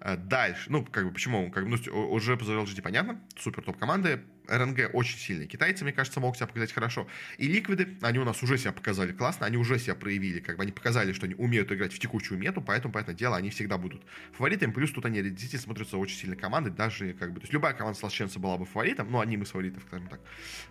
[0.00, 4.22] Э, дальше, ну, как бы, почему, как бы, ну, уже по LGD понятно, супер топ-команды,
[4.50, 5.46] РНГ очень сильные.
[5.46, 7.06] Китайцы, мне кажется, могут себя показать хорошо.
[7.38, 10.62] И ликвиды, они у нас уже себя показали классно, они уже себя проявили, как бы
[10.62, 14.02] они показали, что они умеют играть в текущую мету, поэтому, понятное дело, они всегда будут
[14.32, 14.72] фаворитами.
[14.72, 17.98] Плюс тут они действительно смотрятся очень сильной командой, даже, как бы, то есть любая команда
[17.98, 20.20] с Ласченца была бы фаворитом, но они мы с фаворитов, скажем так.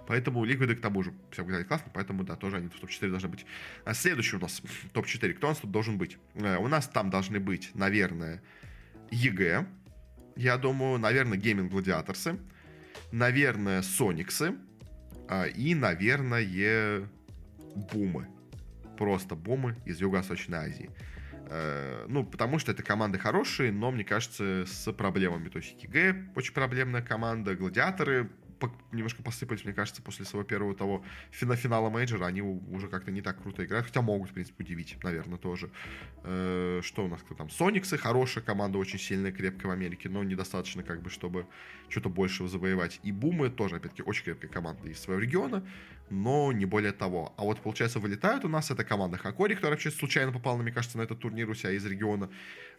[0.08, 3.30] Поэтому ликвиды к тому же себя показали классно, поэтому, да, тоже они в топ-4 должны
[3.30, 3.46] быть.
[3.86, 4.62] А следующий у нас
[4.94, 6.18] топ-4, кто у нас тут должен быть?
[6.36, 8.42] Э, у нас там должны быть, наверное,
[9.12, 9.66] EG,
[10.36, 12.38] я думаю, наверное, Gaming Gladiators ы,
[13.12, 14.56] наверное, Soniqs ы
[15.28, 17.08] а, и, наверное,
[17.94, 18.28] Бумы.
[18.98, 20.90] Просто Бумы из Юго-Восточной Азии.
[21.50, 25.50] Э, ну, потому что это команды хорошие, но, мне кажется, с проблемами.
[25.50, 28.30] То есть EG очень проблемная команда, Гладиаторы
[28.92, 32.26] немножко посыпались, мне кажется, после своего первого того финала мейджора.
[32.26, 35.70] Они уже как-то не так круто играют, хотя могут, в принципе, удивить, наверное, тоже.
[36.24, 37.50] Э, что у нас кто там?
[37.50, 41.46] Сониксы, хорошая команда, очень сильная, крепкая в Америке, но недостаточно, как бы, чтобы
[41.90, 43.00] что-то большего завоевать.
[43.04, 45.66] И Бумы тоже, опять-таки, очень крепкая команда из своего региона,
[46.10, 47.34] но не более того.
[47.38, 50.98] А вот, получается, вылетают у нас эта команда Хакори, которая вообще случайно попала, мне кажется,
[50.98, 52.30] на этот турнир у себя из региона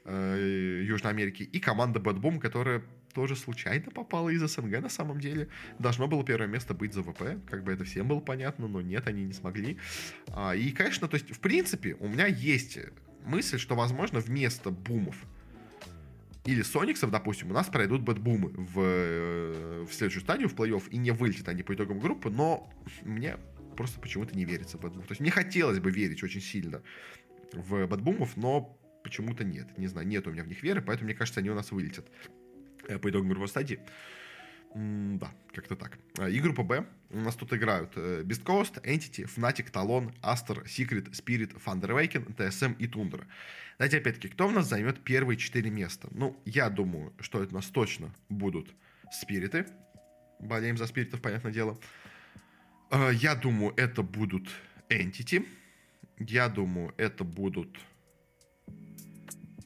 [0.04, 5.48] э, Южной Америки, и команда Boom, которая тоже случайно попала из СНГ на самом деле.
[5.78, 9.06] Должно было первое место быть за VP, как бы это всем было понятно, но нет,
[9.06, 9.78] они не смогли.
[10.28, 12.78] А, и, конечно, то есть, в принципе, у меня есть
[13.24, 15.16] мысль, что, возможно, вместо бумов
[16.44, 20.88] или Soniqs ов, допустим, у нас пройдут бэтбумы в, э, в следующую стадию, в плей-офф,
[20.90, 23.36] и не вылетят они по итогам группы, но мне
[23.76, 25.02] просто почему-то не верится в BetBoom.
[25.02, 26.82] То есть мне хотелось бы верить очень сильно
[27.52, 29.76] в бэтбумов, но почему-то нет.
[29.76, 32.06] Не знаю, нет у меня в них веры, поэтому мне кажется, они у нас вылетят.
[32.88, 33.80] Э, по итогам групповой стадии.
[34.74, 35.98] да, как-то так.
[36.18, 36.86] А, и группа Б.
[37.10, 42.34] У нас тут играют э, Beast Coast, Entity, Fnatic, Talon, Aster, Secret, Spirit, Thunder Awaken,
[42.36, 43.26] TSM и Tundra.
[43.76, 46.08] Знаете, опять-таки, кто у нас займет первые четыре места?
[46.12, 48.74] Ну, я думаю, что это у нас точно будут
[49.10, 49.66] Спириты.
[50.38, 51.78] Болеем за Спиритов, понятное дело.
[52.90, 54.48] А, я думаю, это будут
[54.88, 55.46] Entity.
[56.18, 57.78] Я думаю, это будут,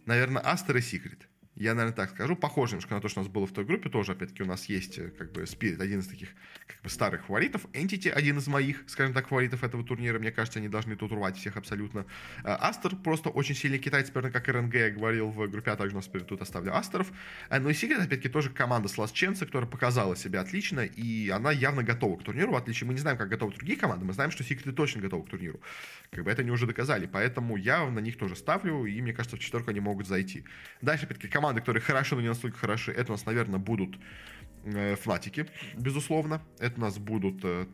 [0.07, 1.24] наверное, Aster и Secret.
[1.57, 2.35] Я, наверное, так скажу.
[2.35, 3.89] Похоже немножко на то, что у нас было в той группе.
[3.89, 6.31] Тоже, опять-таки, у нас есть э, как бы Spirit, один из таких
[6.67, 7.65] как бы старых фаворитов.
[7.73, 10.19] Entity, один из моих, скажем так, фаворитов этого турнира.
[10.19, 12.07] Мне кажется, они должны тут урвать всех абсолютно.
[12.43, 15.99] Астер просто очень сильный китайец, примерно как РНГ я говорил в группе, а также у
[15.99, 17.13] нас тут оставлю Астеров.
[17.51, 21.53] Э, но и Secret, опять-таки, тоже команда с Ласченца, которая показала себя отлично, и она
[21.53, 24.33] явно готова к турниру, в отличие, мы не знаем, как готовы другие команды, мы знаем,
[24.33, 25.61] что Secret точно готовы к турниру.
[26.11, 29.37] Как бы это они уже доказали, поэтому я на них тоже ставлю, и мне кажется,
[29.37, 30.45] в четверку они могут зайти.
[30.83, 33.99] Дальше, опять-таки, команды, которые хорошо, но не настолько хороши, это у нас, наверное, будут
[34.65, 36.41] э, Фнатики, безусловно.
[36.59, 37.67] Это у нас будут э,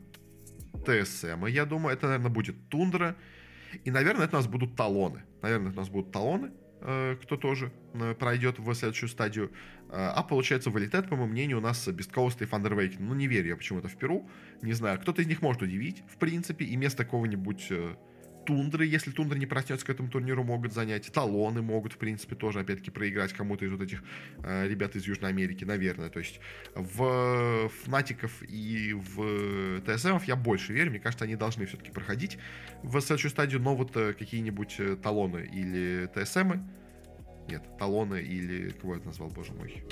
[0.84, 1.96] ТСМ, я думаю.
[1.96, 3.14] Это, наверное, будет Тундра.
[3.84, 5.22] И, наверное, это у нас будут талоны.
[5.42, 7.70] Наверное, это у нас будут талоны, э, кто тоже
[8.18, 9.52] пройдет в следующую стадию.
[9.92, 12.96] А получается, вылетает, по моему мнению, у нас Coast и Thunderwake.
[12.98, 14.28] Ну, не верю я почему-то в Перу.
[14.62, 17.72] Не знаю, кто-то из них может удивить, в принципе, и место какого-нибудь
[18.50, 21.12] тундры, если тундра не проснется к этому турниру, могут занять.
[21.12, 24.02] Талоны могут, в принципе, тоже, опять-таки, проиграть кому-то из вот этих
[24.42, 26.08] э, ребят из Южной Америки, наверное.
[26.08, 26.40] То есть
[26.74, 30.90] в Фнатиков и в ТСМов я больше верю.
[30.90, 32.38] Мне кажется, они должны все-таки проходить
[32.82, 36.60] в следующую стадию, но вот э, какие-нибудь э, талоны или ТСМы,
[37.48, 39.84] нет, талоны или, кого я назвал, боже мой,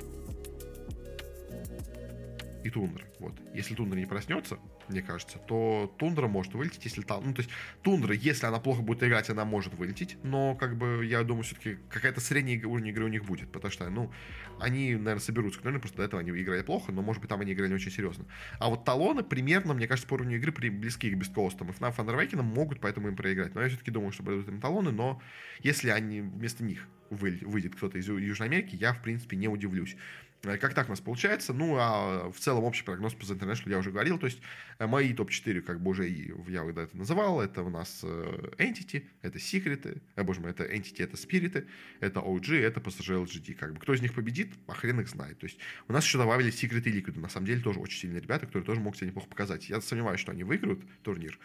[2.69, 3.05] и тундра.
[3.19, 3.35] Вот.
[3.55, 7.25] Если тундра не проснется, мне кажется, то тундра может вылететь, если там...
[7.25, 7.51] Ну, то есть
[7.83, 11.79] тундра, если она плохо будет играть, она может вылететь, но, как бы, я думаю, все-таки
[11.91, 14.13] какая-то средняя уровень игры у них будет, потому что, ну,
[14.61, 17.53] они, наверное, соберутся нулю, просто до этого они играли плохо, но, может быть, там они
[17.53, 18.27] играли очень серьезно.
[18.59, 21.93] А вот талоны примерно, мне кажется, по уровню игры при близки к бесткоустам и FNAF
[21.93, 23.55] Фандервейкинам могут поэтому им проиграть.
[23.55, 25.21] Но я все-таки думаю, что пройдут им талоны, но
[25.61, 29.97] если они вместо них выйдет кто-то из Южной Америки, я, в принципе, не удивлюсь.
[30.45, 31.53] Э, как так у нас получается?
[31.53, 34.19] Ну, а в целом общий прогноз по The International я уже говорил.
[34.19, 34.41] То есть
[34.79, 39.05] э, мои топ-4, как бы уже я когда это называл, это у нас э, Entity,
[39.23, 41.67] это Secret, э, боже мой, это Entity, это Spirit,
[42.01, 43.55] это OG, это PSG LGD.
[43.55, 45.39] Как бы кто из них победит, а хрен их знает.
[45.39, 47.19] То есть у нас еще добавили Secret и Liquid.
[47.19, 49.69] На самом деле тоже очень сильные ребята, которые тоже могут себя неплохо показать.
[49.69, 51.39] Я сомневаюсь, что они выиграют турнир.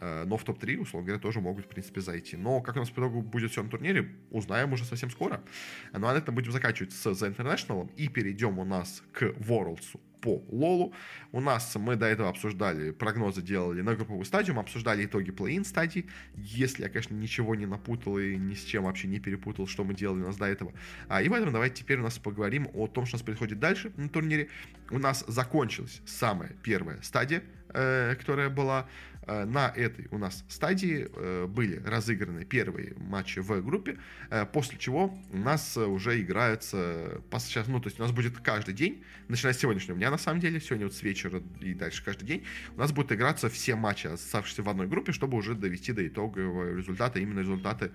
[0.00, 2.36] Э, но в топ-3, условно говоря, тоже могут, в принципе, зайти.
[2.36, 5.42] Но как у нас по итогу будет все на турнире, узнаем уже совсем скоро.
[5.92, 9.98] Ну а на этом будем заканчивать с The International и перейдем у нас к Worlds
[10.20, 10.92] по Лолу.
[11.32, 15.64] У нас мы до этого обсуждали, прогнозы делали на групповую стадию, мы обсуждали итоги плей-ин
[15.64, 16.06] стадии.
[16.34, 19.94] Если я, конечно, ничего не напутал и ни с чем вообще не перепутал, что мы
[19.94, 20.72] делали у нас до этого.
[21.08, 23.92] А, и поэтому давайте теперь у нас поговорим о том, что у нас происходит дальше
[23.96, 24.48] на турнире.
[24.90, 28.88] У нас закончилась самая первая стадия, э, которая была
[29.44, 33.98] на этой у нас стадии э, были разыграны первые матчи в группе,
[34.30, 38.74] э, после чего у нас уже играются сейчас, ну, то есть у нас будет каждый
[38.74, 42.24] день, начиная с сегодняшнего дня, на самом деле, сегодня вот с вечера и дальше каждый
[42.24, 46.06] день, у нас будут играться все матчи, оставшиеся в одной группе, чтобы уже довести до
[46.06, 47.90] итогового результата, именно результаты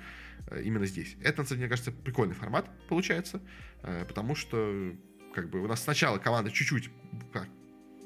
[0.64, 1.16] именно здесь.
[1.24, 3.42] Это, на мне кажется, прикольный формат получается,
[3.82, 4.94] потому что
[5.34, 6.90] как бы у нас сначала команда чуть-чуть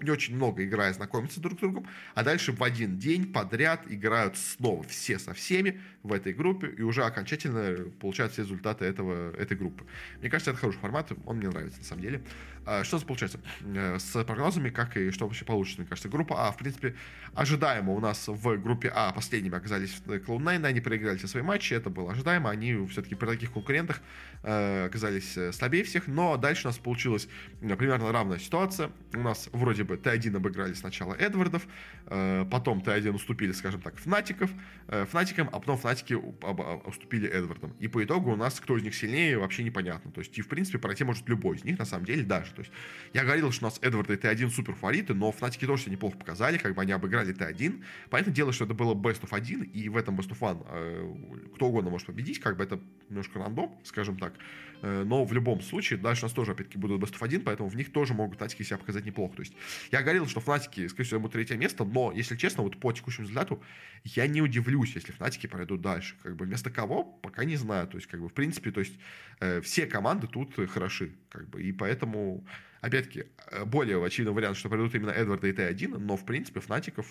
[0.01, 4.37] не очень много играя знакомятся друг с другом, а дальше в один день подряд играют
[4.37, 9.85] снова все со всеми в этой группе, и уже окончательно получаются результаты этого, этой группы.
[10.19, 12.21] Мне кажется, это хороший формат, он мне нравится на самом деле.
[12.67, 13.39] А, что получается?
[13.63, 16.09] Э, с прогнозами, как и что вообще получится, мне кажется.
[16.09, 16.95] Группа А, в принципе,
[17.33, 21.89] ожидаемо у нас в группе А последними оказались Cloud9, они проиграли все свои матчи, это
[21.89, 24.01] было ожидаемо, они все-таки при таких конкурентах
[24.43, 27.29] э, оказались э, слабее всех, но дальше у нас получилась
[27.61, 28.91] примерно равная ситуация.
[29.13, 31.65] У нас вроде бы Т1 обыграли сначала Эдвардов,
[32.05, 34.51] потом Т1 уступили, скажем так, Фнатиков,
[34.87, 37.73] Фнатикам, а потом Фнатики уступили Эдвардам.
[37.79, 40.11] И по итогу у нас кто из них сильнее, вообще непонятно.
[40.11, 42.56] То есть, и в принципе пройти может любой из них, на самом деле, даже.
[42.57, 42.73] То есть
[43.13, 46.17] я говорил, что у нас Эдвард и Т1 супер фавориты, но Фнатики тоже себя неплохо
[46.17, 47.83] показали, как бы они обыграли Т1.
[48.09, 51.53] Понятное дело, что это было Best of 1, и в этом Best of 1 э,
[51.55, 54.33] кто угодно может победить, как бы это немножко рандом, скажем так.
[54.81, 57.69] Э, но в любом случае, дальше у нас тоже, опять-таки, будут Best of 1, поэтому
[57.69, 59.35] в них тоже могут Фнатики себя показать неплохо.
[59.35, 59.53] То есть
[59.91, 63.23] я говорил, что Фнатики, скорее всего, будут третье место, но, если честно, вот по текущему
[63.23, 63.61] результату
[64.03, 66.15] я не удивлюсь, если Фнатики пройдут дальше.
[66.23, 67.87] Как бы вместо кого, пока не знаю.
[67.87, 68.97] То есть, как бы, в принципе, то есть
[69.39, 71.15] э, все команды тут хороши.
[71.29, 72.45] Как бы, и поэтому
[72.81, 77.07] Опять-таки, э, более очевидный вариант, что пройдут именно Эдварда и T1, но, в принципе, Фнатиков,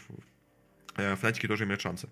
[0.97, 2.09] э, Фнатики тоже имеют шансы.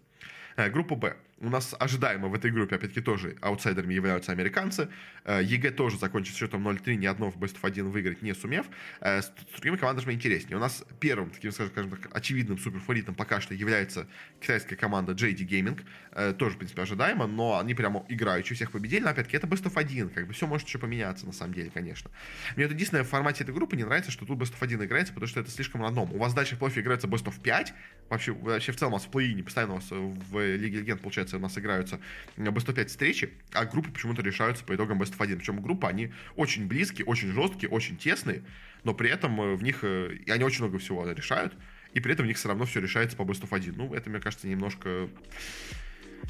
[0.57, 1.17] Э, группа Б.
[1.41, 4.89] У нас ожидаемо в этой группе, опять-таки, тоже аутсайдерами являются американцы.
[5.25, 8.67] Э, EG тоже закончит счетом 0-3, ни одно в Best of 1 выиграть не сумев.
[9.01, 10.57] Э, с другими командами интереснее.
[10.57, 14.07] У нас первым, таким, скажем так, очевидным суперфаворитом пока что является
[14.41, 16.35] китайская команда JD Gaming.
[16.35, 19.03] Тоже, в принципе, ожидаемо, но они прямо играющие всех победили.
[19.03, 21.71] Но, опять-таки, это Best of 1, как бы все может еще поменяться, на самом деле,
[21.75, 22.11] конечно.
[22.55, 25.13] Мне вот единственное в формате этой группы не нравится, что тут Best of 1 играется,
[25.13, 26.13] потому что это слишком рандом.
[26.13, 27.75] У вас дальше в плей играется Best of 5,
[28.09, 31.37] вообще, вообще в целом у вас в плей-ине постоянно у вас в Лиге Легенд, получается,
[31.37, 32.01] у нас играются
[32.37, 35.39] Best of 5 встречи, а группы почему-то решаются по итогам Best of 1.
[35.39, 38.43] Причем группы, они очень близкие, очень жесткие, очень тесные,
[38.85, 41.55] но при этом э, в них, э, и они очень много всего решают,
[41.93, 43.75] и при этом в них все равно все решается по Best of 1.
[43.77, 45.09] Ну, это, мне кажется, немножко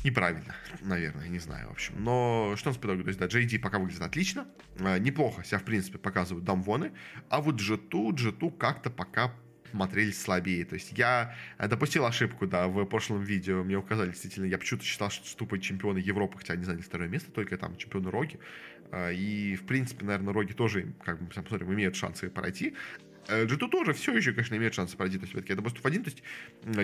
[0.02, 1.94] неправильно, наверное, не знаю, в общем.
[1.98, 3.02] Но что нас по итогу?
[3.02, 4.46] То есть, да, JD пока выглядит отлично,
[4.78, 6.92] э, неплохо себя, в принципе, показывают дамвоны,
[7.28, 9.34] а вот G2, G2 как-то пока
[9.74, 10.64] смотрелись слабее.
[10.64, 14.86] То есть я э, допустил ошибку, да, в прошлом видео мне указали, действительно, я почему-то
[14.86, 18.38] считал, что ступают чемпионы Европы, хотя они заняли второе место, только там чемпионы Роги.
[18.92, 22.74] Э, и, в принципе, наверное, Роги тоже, как мы посмотрим, имеют шансы пройти.
[23.26, 25.18] G2 э, тоже все еще, конечно, имеет шансы пройти.
[25.18, 26.04] То есть, все-таки это of 1.
[26.04, 26.22] То есть,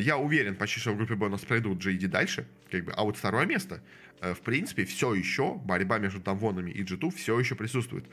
[0.05, 2.49] я уверен почти, что в группе Б у нас пройдут JD дальше.
[2.73, 3.85] Как бы, а вот второе место,
[4.21, 8.07] в принципе, все еще борьба между Дамвонами и G2 все еще присутствует.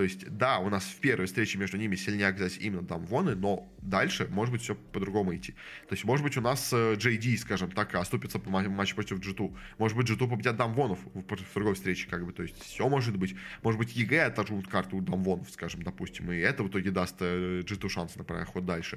[0.00, 3.70] То есть, да, у нас в первой встрече между ними сильнее оказались именно Дамвоны, но
[3.82, 5.52] дальше может быть все по-другому идти.
[5.52, 9.54] То есть, может быть, у нас JD, скажем так, оступится по матчу против G2.
[9.76, 12.32] Может быть, G2 победят Дамвонов в, другой встрече, как бы.
[12.32, 13.36] То есть, все может быть.
[13.62, 17.88] Может быть, EG отожмут карту у Дамвонов, скажем, допустим, и это в итоге даст G2
[17.90, 18.96] шанс на проход дальше.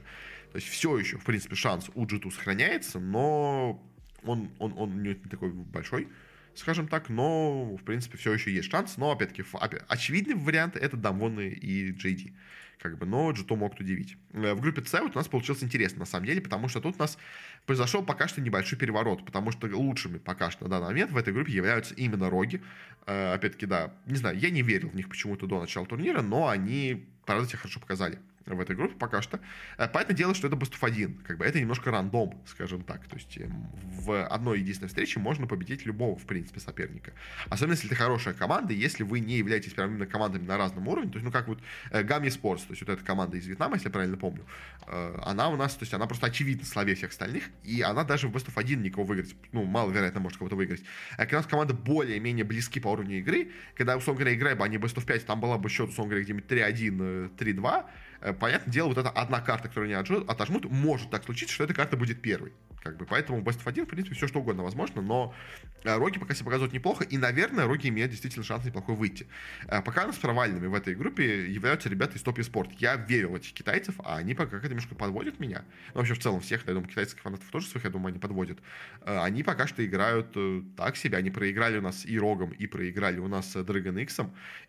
[0.53, 3.85] То есть, все еще, в принципе, шанс у G2 сохраняется, но
[4.23, 6.07] он, он, он не такой большой
[6.55, 8.97] скажем так, но, в принципе, все еще есть шанс.
[8.97, 9.43] Но, опять-таки,
[9.87, 12.33] очевидный вариант— это Дамвоны и JD.
[12.79, 14.17] Как бы, но Джито могут удивить.
[14.33, 16.95] Э, в группе С вот у нас получилось интересно, на самом деле, потому что тут
[16.97, 17.17] у нас
[17.65, 21.33] произошел пока что небольшой переворот, потому что лучшими пока что на данный момент в этой
[21.33, 22.61] группе являются именно Роги.
[23.05, 26.49] Э, опять-таки, да, не знаю, я не верил в них почему-то до начала турнира, но
[26.49, 29.39] они, правда, себя хорошо показали в этой группе пока что.
[29.77, 31.19] Э, понятное дело, что это Best of 1.
[31.25, 33.06] Как бы это немножко рандом, скажем так.
[33.08, 37.13] То есть эм, в одной единственной встрече можно победить любого, в принципе, соперника.
[37.49, 41.12] Особенно, если это хорошая команда, если вы не являетесь прям именно командами на разном уровне.
[41.12, 41.60] То есть, ну, как вот
[41.91, 44.45] Гамми Спортс, то есть вот эта команда из Вьетнама, если я правильно помню,
[44.88, 48.27] э, она у нас, то есть она просто очевидно слабее всех остальных, и она даже
[48.27, 50.84] в Best of 1 никого выиграть, ну, маловероятно может кого-то выиграть.
[51.13, 54.65] А когда у нас команда более-менее близки по уровню игры, когда, условно говоря, играя бы
[54.65, 57.84] они Best of 5, там была бы счет, условно говоря, где-нибудь 3-1, 3-2, Э,
[58.39, 61.97] понятное дело, вот эта одна карта, которую они отожмут, может так случиться, что эта карта
[61.97, 62.53] будет первой.
[62.83, 65.33] Как бы, поэтому Best of 1, в принципе, все что угодно возможно, но
[65.83, 69.25] э, Роги пока себя показывают неплохо, и, наверное, Роги имеют действительно шанс неплохой выйти.
[69.67, 72.73] Э, пока нас провальными в этой группе являются ребята из Топ Спорт.
[72.73, 75.63] Я верю в этих китайцев, а они пока как-то немножко подводят меня.
[75.93, 78.60] Ну, вообще, в целом, всех, я думаю, китайских фанатов тоже своих, я думаю, они подводят.
[79.06, 80.35] Они пока что играют
[80.75, 81.17] так себе.
[81.17, 84.19] Они проиграли у нас и Рогом, и проиграли у нас Dragon X,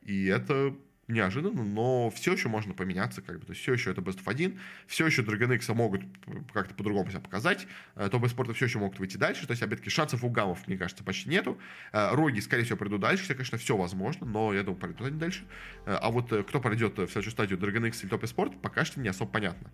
[0.02, 0.76] и это
[1.08, 4.22] неожиданно, но все еще можно поменяться, как бы, то есть все еще это Best of
[4.26, 6.02] 1, все еще Dragon X могут
[6.52, 9.90] как-то по-другому себя показать, э, топ спорта все еще могут выйти дальше, то есть, опять-таки,
[9.90, 11.58] шансов у гамов, мне кажется, почти нету,
[11.92, 15.18] э, Роги, скорее всего, придут дальше, хотя, конечно, все возможно, но я думаю, пройдут они
[15.18, 15.44] дальше,
[15.86, 19.00] э, а вот кто пройдет в следующую стадию Dragon X или топ спорт, пока что
[19.00, 19.70] не особо понятно.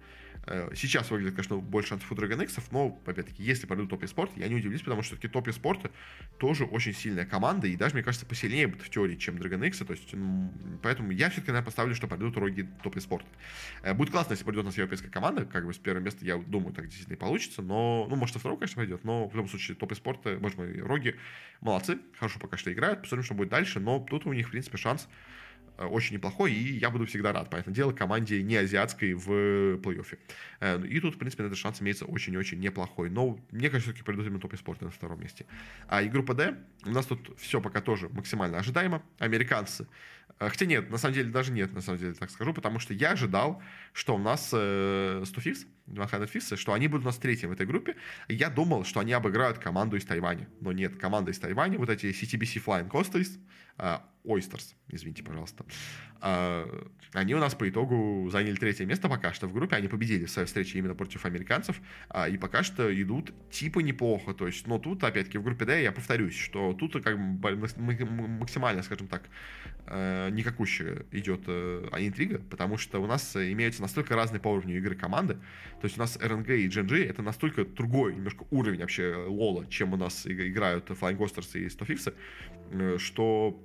[0.74, 4.56] Сейчас выглядит, конечно, больше у Dragon X, но, опять-таки, если пройдут топ спорт, я не
[4.56, 5.90] удивлюсь, потому что все-таки топ спорта
[6.38, 9.92] тоже очень сильная команда, и даже, мне кажется, посильнее в теории, чем Dragon X, то
[9.92, 10.14] есть,
[10.82, 13.28] поэтому я все-таки, наверное, поставлю, что пройдут роги топ спорта.
[13.82, 16.36] Э, будет классно, если придет у нас европейская команда, как бы с первого места, я
[16.36, 19.48] думаю, так действительно и получится, но, ну, может, со второго, конечно, пойдет, но в любом
[19.48, 21.16] случае топ спорта, может быть, роги
[21.60, 24.78] молодцы, хорошо пока что играют, посмотрим, что будет дальше, но тут у них, в принципе,
[24.78, 25.49] шанс Э,
[25.86, 29.30] очень неплохой, и я буду всегда рад, понятное дело, команде не азиатской в
[29.76, 30.18] плей-оффе.
[30.60, 33.10] Э, и тут, в принципе, этот шанс имеется очень-очень неплохой.
[33.10, 35.46] Но мне кажется, все-таки придут именно топ спорта на втором месте.
[35.88, 36.54] А и группа D,
[36.84, 39.02] у нас тут все пока тоже максимально ожидаемо.
[39.18, 39.86] Американцы
[40.38, 42.94] э, Хотя нет, на самом деле даже нет, на самом деле так скажу, потому что
[42.94, 43.62] я ожидал,
[43.92, 47.52] что у нас э, 100 фифс, 200 фифсы, что они будут у нас третьим в
[47.52, 47.96] этой группе.
[48.28, 50.48] Я думал, что они обыграют команду из Тайваня.
[50.60, 53.38] Но нет, команда из Тайваня, вот эти CTBC Flying Coasters,
[53.80, 55.64] э, Oysters, извините, пожалуйста.
[56.20, 56.68] А,
[57.14, 59.76] они у нас по итогу заняли третье место пока что в группе.
[59.76, 61.80] Они победили в своей встрече именно против американцев.
[62.08, 64.34] А, и пока что идут типа неплохо.
[64.34, 69.08] То есть, но тут, опять-таки, в группе D я повторюсь, что тут как максимально, скажем
[69.08, 69.22] так,
[69.86, 74.94] э, никакущая идет э, интрига, потому что у нас имеются настолько разные по уровню игры
[74.94, 75.34] команды.
[75.80, 79.94] То есть у нас RNG и GNG это настолько другой немножко уровень вообще лола, чем
[79.94, 81.86] у нас играют Flying Ghosters и 100
[82.72, 83.58] э, что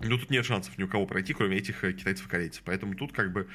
[0.00, 2.62] ну, тут нет шансов ни у кого пройти, кроме этих э, китайцев и корейцев.
[2.64, 3.48] Поэтому тут как бы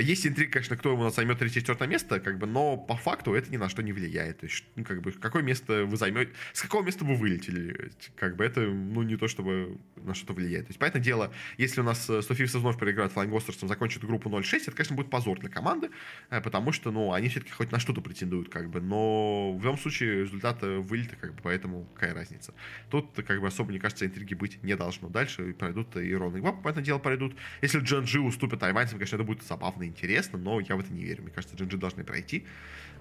[0.00, 3.56] есть интрига, конечно, кто ему займет третье-четвертое место, как бы, но по факту это ни
[3.56, 4.40] на что не влияет.
[4.40, 8.36] То есть, ну, как бы, какое место вы займете, с какого места вы вылетели, как
[8.36, 10.66] бы, это, ну, не то, чтобы на что-то влияет.
[10.66, 14.72] То есть, понятное дело, если у нас София вновь проиграет Флайнгостерсом, закончит группу 0-6, это,
[14.72, 15.90] конечно, будет позор для команды,
[16.30, 19.78] э, потому что, ну, они все-таки хоть на что-то претендуют, как бы, но в любом
[19.78, 22.54] случае результат вылета, как бы, поэтому какая разница.
[22.90, 25.08] Тут, как бы, особо, мне кажется, интриги быть не должно.
[25.08, 27.36] Дальше пройдут и Рон и Гвап, понятное дело, пройдут.
[27.62, 31.22] Если Джанжи уступит тайваньцам, конечно, это будет забавно интересно, но я в это не верю.
[31.22, 32.46] Мне кажется, GG должны пройти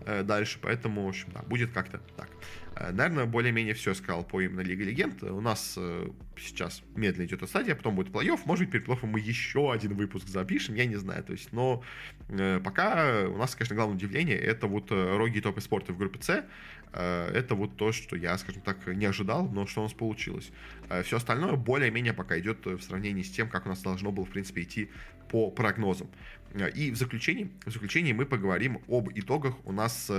[0.05, 2.29] э, дальше, поэтому, в общем, да, будет как-то так.
[2.75, 5.23] Э, наверное, более-менее все сказал по именно Лига Легенд.
[5.23, 8.41] У нас э, сейчас медленно идет стадия, потом будет плей-офф.
[8.45, 11.23] Может быть, перед плей мы еще один выпуск запишем, я не знаю.
[11.23, 11.83] То есть, но
[12.29, 16.21] э, пока у нас, конечно, главное удивление это вот э, роги топ спорта в группе
[16.21, 16.43] С.
[16.95, 20.51] Э, это вот то, что я, скажем так, не ожидал, но что у нас получилось.
[20.89, 24.25] Э, все остальное более-менее пока идет в сравнении с тем, как у нас должно было,
[24.25, 24.89] в принципе, идти
[25.29, 26.07] по прогнозам.
[26.73, 30.09] И в заключении, в заключении мы поговорим об итогах у нас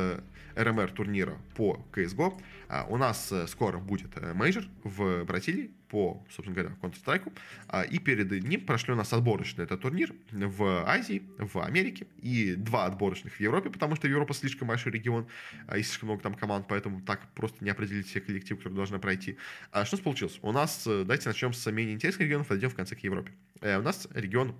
[0.54, 2.38] RMR турнира по CSGO.
[2.68, 7.32] А, у нас э, скоро будет э, мейджор в Бразилии по, собственно говоря, Counter-Strike.
[7.68, 12.54] А, и перед ним прошли у нас отборочный этот турнир в Азии, в Америке и
[12.56, 15.28] два отборочных в Европе, потому что Европа слишком большой регион
[15.68, 18.98] а, и слишком много там команд, поэтому так просто не определить все коллективы, которые должны
[18.98, 19.36] пройти.
[19.70, 20.38] Что у нас получилось?
[20.42, 23.32] У нас, э, давайте начнем с менее интересных регионов, дойдем в конце к Европе.
[23.62, 24.54] У нас регион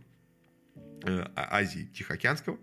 [1.35, 2.59] Азии Тихоокеанского.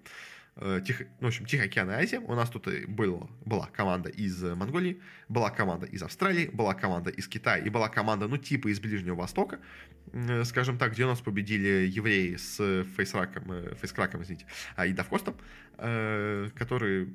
[0.55, 2.19] Э, Тихо, ну, в общем, Тихий океан и Азия.
[2.19, 7.27] У нас тут было, была команда из Монголии, была команда из Австралии, была команда из
[7.27, 9.59] Китая и была команда, ну, типа из Ближнего Востока,
[10.11, 14.45] э, скажем так, где у нас победили евреи с фейсраком, э, фейскраком, извините,
[14.75, 15.35] а, и Давкостом,
[15.75, 17.09] которые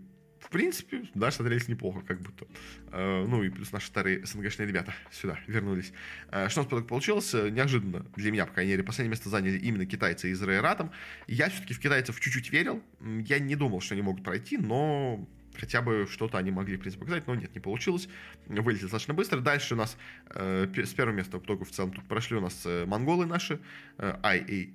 [0.48, 2.46] в принципе, да, смотрелись неплохо, как будто.
[2.90, 5.92] Э, ну и плюс наши старые СНГшные ребята сюда вернулись.
[6.30, 7.34] Э, что у нас получилось?
[7.34, 10.90] Неожиданно для меня, по крайней мере, последнее место заняли именно китайцы из Рейратом.
[11.26, 12.82] Я все-таки в китайцев чуть-чуть верил.
[13.02, 17.04] Я не думал, что они могут пройти, но хотя бы что-то они могли, в принципе,
[17.04, 18.08] показать, но нет, не получилось.
[18.46, 19.40] Вылетели достаточно быстро.
[19.40, 19.98] Дальше у нас
[20.30, 23.60] э, с первого места только в целом тут прошли у нас э, монголы наши,
[23.98, 24.70] э, IA,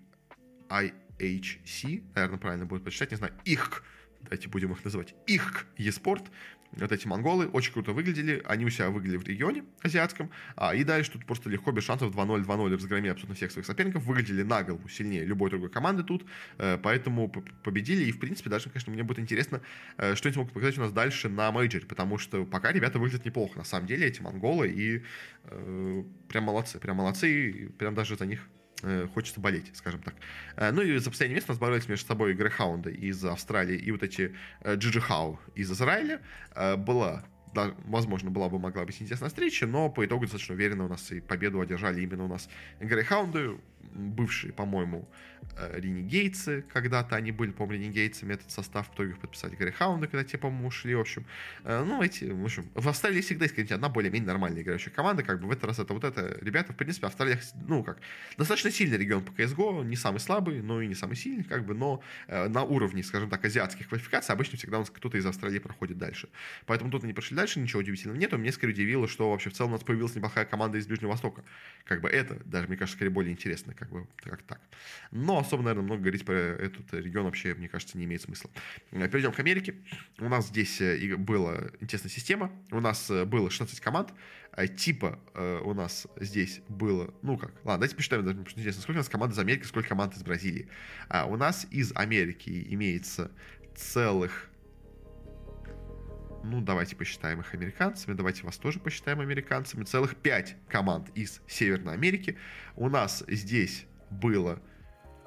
[0.70, 3.84] IHC, наверное, правильно будет почитать, не знаю, их
[4.24, 6.28] давайте будем их называть, их eSport,
[6.76, 10.84] вот эти монголы очень круто выглядели, они у себя выглядели в регионе азиатском, а, и
[10.84, 14.64] дальше тут просто легко, без шансов 2-0, 2-0 разгромили абсолютно всех своих соперников, выглядели на
[14.64, 16.26] голову сильнее любой другой команды тут,
[16.58, 17.30] э, поэтому
[17.64, 19.62] победили, и в принципе даже, конечно, мне будет интересно,
[19.98, 23.26] э, что они смогут показать у нас дальше на мейджоре, потому что пока ребята выглядят
[23.26, 25.04] неплохо, на самом деле, эти монголы, и
[25.46, 28.48] э, прям молодцы, прям молодцы, и прям даже за них
[29.14, 30.16] хочется болеть, скажем так.
[30.56, 33.92] Э, ну и за последнее место у нас боролись между собой Грейхаунды из Австралии и
[33.92, 36.22] вот эти э, Джиджи Хау из Израиля.
[36.56, 37.24] Э, была
[37.54, 41.12] да, возможно, была бы могла быть интересная встреча, но по итогу достаточно уверенно у нас
[41.12, 43.60] и победу одержали именно у нас Грейхаунды,
[43.94, 45.33] бывшие, по-моему, э,
[45.74, 50.68] ренегейцы, когда-то они были, по-моему, ренегейцами, этот состав, кто их подписали, Грейхаунды, когда те, по-моему,
[50.68, 51.26] ушли, в общем.
[51.64, 55.42] Э, ну, эти, в общем, в Австралии всегда есть одна более-менее нормальная играющая команда, как
[55.42, 58.00] бы в этот раз это вот это, ребята, в принципе, Австралия, ну, как,
[58.38, 61.74] достаточно сильный регион по CSGO, не самый слабый, но и не самый сильный, как бы,
[61.74, 65.60] но э, на уровне, скажем так, азиатских квалификаций обычно всегда у нас кто-то из Австралии
[65.60, 66.30] проходит дальше.
[66.66, 69.72] Поэтому тут они прошли дальше, ничего удивительного нет, мне скорее удивило, что вообще в целом
[69.72, 71.44] у нас появилась неплохая команда из Ближнего Востока.
[71.86, 74.60] Как бы это, даже, мне кажется, скорее более интересно, как бы, как так.
[75.12, 78.50] Но особо, наверное, много говорить про этот регион вообще, мне кажется, не имеет смысла.
[78.92, 79.76] Э, перейдем к Америке.
[80.20, 82.52] У нас здесь э, была интересная система.
[82.72, 84.14] У нас э, было 16 команд.
[84.78, 85.20] Типа
[85.64, 89.34] у нас здесь было, ну как, ладно, давайте посчитаем, даже интересно, сколько у нас команд
[89.34, 90.68] из Америки, сколько команд из Бразилии.
[91.10, 93.32] А у нас из Америки имеется
[93.76, 94.52] целых
[96.44, 99.86] ну, давайте посчитаем их американцами, давайте вас тоже посчитаем американцами.
[99.86, 102.38] Целых пять команд из Северной Америки.
[102.76, 104.62] У нас здесь было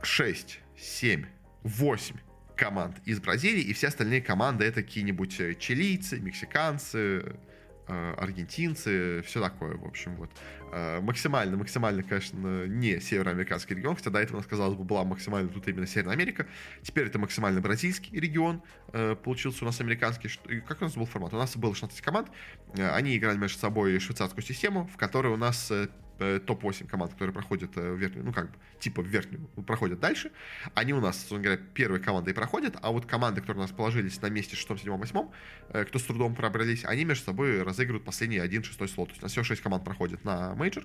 [0.02, 1.26] 6, 7,
[1.62, 2.16] 8
[2.56, 7.36] команд из Бразилии, и все остальные команды это какие-нибудь э, чилийцы, мексиканцы,
[7.86, 10.30] э, аргентинцы, все такое, в общем, вот.
[10.72, 15.68] Э, максимально, максимально, конечно, не североамериканский регион, хотя до этого, казалось бы, была максимально тут
[15.68, 16.46] именно Северная Америка.
[16.82, 18.62] Теперь это максимально бразильский регион,
[19.22, 20.30] получился у нас американский.
[20.66, 21.34] Как у нас был формат?
[21.34, 22.28] У нас было 16 команд,
[22.74, 25.70] они играли между собой швейцарскую систему, в которой у нас
[26.18, 30.32] топ-8 команд, которые проходят э, в верхнюю, ну как бы, типа в верхнюю, проходят дальше,
[30.74, 33.72] они у нас, собственно говоря, первые команды и проходят, а вот команды, которые у нас
[33.72, 35.28] положились на месте 6, 7, 8,
[35.86, 39.08] кто с трудом пробрались, они между собой разыгрывают последний 1-6 слот.
[39.08, 40.84] То есть у нас всего 6 команд проходит на мейджор,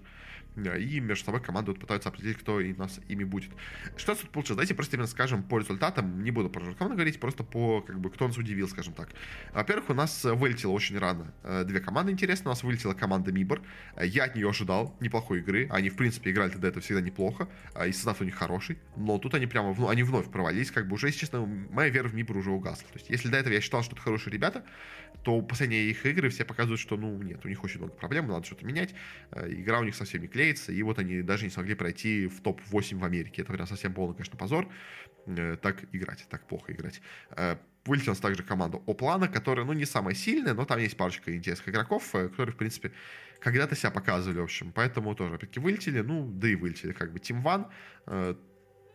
[0.56, 3.52] и между собой команды вот пытаются определить, кто и нас ими будет.
[3.96, 4.58] Что тут получилось?
[4.58, 8.10] Давайте просто именно скажем по результатам, не буду про команды говорить, просто по, как бы,
[8.10, 9.10] кто нас удивил, скажем так.
[9.54, 13.62] Во-первых, у нас вылетело очень рано э, две команды, интересно, у нас вылетела команда MIBR,
[14.02, 17.88] я от нее ожидал неплохой игры, они, в принципе, играли тогда это всегда неплохо, а,
[17.88, 20.96] и состав у них хороший, но тут они прямо, ну, они вновь провалились, как бы
[20.96, 22.88] уже, если честно, моя вера в MIBR уже угасла.
[22.92, 24.64] То есть, если до этого я считал, что это хорошие ребята,
[25.24, 28.46] то последние их игры все показывают, что, ну, нет, у них очень много проблем, надо
[28.46, 28.94] что-то менять,
[29.32, 32.42] э, игра у них совсем не клеится, и вот они даже не смогли пройти в
[32.42, 33.42] топ-8 в Америке.
[33.42, 34.68] Это прям совсем полный, конечно, позор.
[35.28, 37.02] Э, так играть, так плохо играть.
[37.32, 41.70] Э, вылетела также команда Оплана, которая, ну, не самая сильная, но там есть парочка интересных
[41.70, 42.92] игроков, которые, в принципе,
[43.42, 44.72] когда-то себя показывали, в общем.
[44.72, 47.20] Поэтому тоже, опять-таки, вылетели, ну, да и вылетели, как бы.
[47.20, 48.38] Team One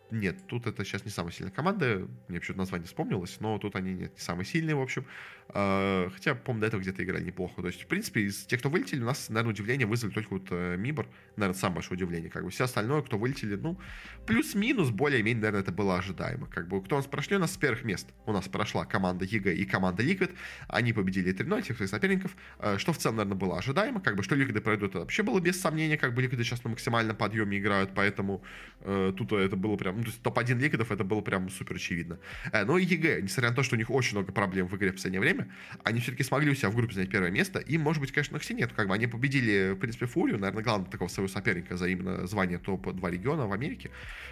[0.09, 2.07] нет, тут это сейчас не самая сильная команда.
[2.29, 5.05] Мне почему-то название вспомнилось, но тут они нет, не самые сильные, в общем.
[5.49, 7.61] А, хотя, по-моему, до этого где-то играли неплохо.
[7.61, 10.47] То есть, в принципе, из тех, кто вылетели, у нас, наверное, удивление вызвали только вот
[10.51, 11.07] э, MIBR.
[11.35, 12.29] Наверное, самое большое удивление.
[12.29, 13.79] Как бы все остальное, кто вылетели, ну,
[14.25, 16.47] плюс-минус, более-менее, наверное, это было ожидаемо.
[16.47, 19.25] Как бы, кто у нас прошли, у нас с первых мест у нас прошла команда
[19.25, 20.33] EG и команда Liquid.
[20.67, 24.01] Они победили 3-0 тех своих соперников, э, что в целом, наверное, было ожидаемо.
[24.01, 25.97] Как бы, что Liquid пройдут, это вообще было без сомнения.
[25.97, 28.43] Как бы, Liquid сейчас на максимальном подъеме играют, поэтому
[28.81, 32.19] э, тут это было прям, ну, то есть топ-1 Liquid это было прям супер очевидно.
[32.51, 34.91] Э, но и EG, несмотря на то, что у них очень много проблем в игре
[34.91, 35.36] в последнее время,
[35.83, 38.49] они все-таки смогли у себя в группе занять первое место, и, может быть, конечно, их
[38.49, 38.71] нет.
[38.73, 42.57] Как бы они победили, в принципе, Фурию, наверное, главного такого своего соперника за именно звание
[42.57, 43.91] топ-2 региона в Америке.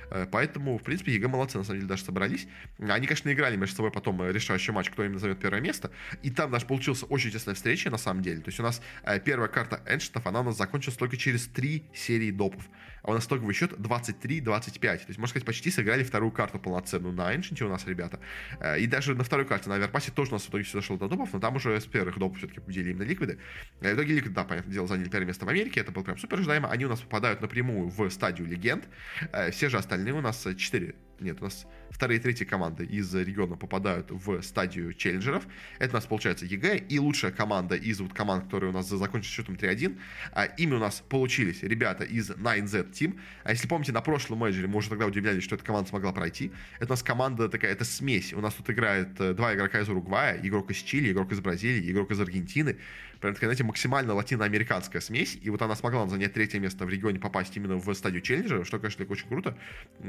[0.10, 2.48] Э, поэтому, в принципе, EG молодцы, на самом деле, даже собрались.
[2.80, 5.92] Они, конечно, играли между собой потом э, решающий матч, кто именно займет первое место,
[6.24, 8.42] и там даже получилась очень тесная встреча, на самом деле.
[8.42, 8.82] То есть у нас
[9.24, 12.64] первая карта Ancient, она у нас закончилась только через три серии допов
[13.06, 14.80] а у нас итоговый счет 23-25.
[14.80, 18.20] То есть, можно сказать, почти сыграли вторую карту полноценную на Ancient у нас ребята.
[18.60, 20.80] Э, и даже на второй карте, на Overpass е, тоже у нас в итоге все
[20.80, 23.38] дошло до допов, но там уже с первых допов все-таки победили именно Ликвиды.
[23.82, 26.18] Э, в итоге Ликвиды, да, понятное дело, заняли первое место в Америке, это было прям
[26.18, 26.70] супер ожидаемо.
[26.70, 28.88] Они у нас попадают напрямую в стадию легенд.
[29.32, 31.66] Э, все же остальные у нас 4 нет, у нас
[31.96, 35.48] вторые и третьи команды из региона попадают в стадию челленджеров.
[35.80, 36.78] Это у нас получается EG.
[36.90, 39.98] И лучшая команда из вот команд, которые у нас закончили счетом 3-1.
[40.34, 43.18] А, ими у нас получились ребята из 9Z Team.
[43.44, 46.52] А если помните, на прошлом мейджоре мы уже тогда удивлялись, что эта команда смогла пройти.
[46.78, 48.34] Это у нас команда такая, это смесь.
[48.34, 51.90] У нас тут играет э, два игрока из Уругвая, игрок из Чили, игрок из Бразилии,
[51.92, 52.78] игрок из Аргентины
[53.26, 57.20] прям такая, знаете, максимально латиноамериканская смесь, и вот она смогла занять третье место в регионе,
[57.20, 59.58] попасть именно в стадию челленджера, что, конечно, очень круто.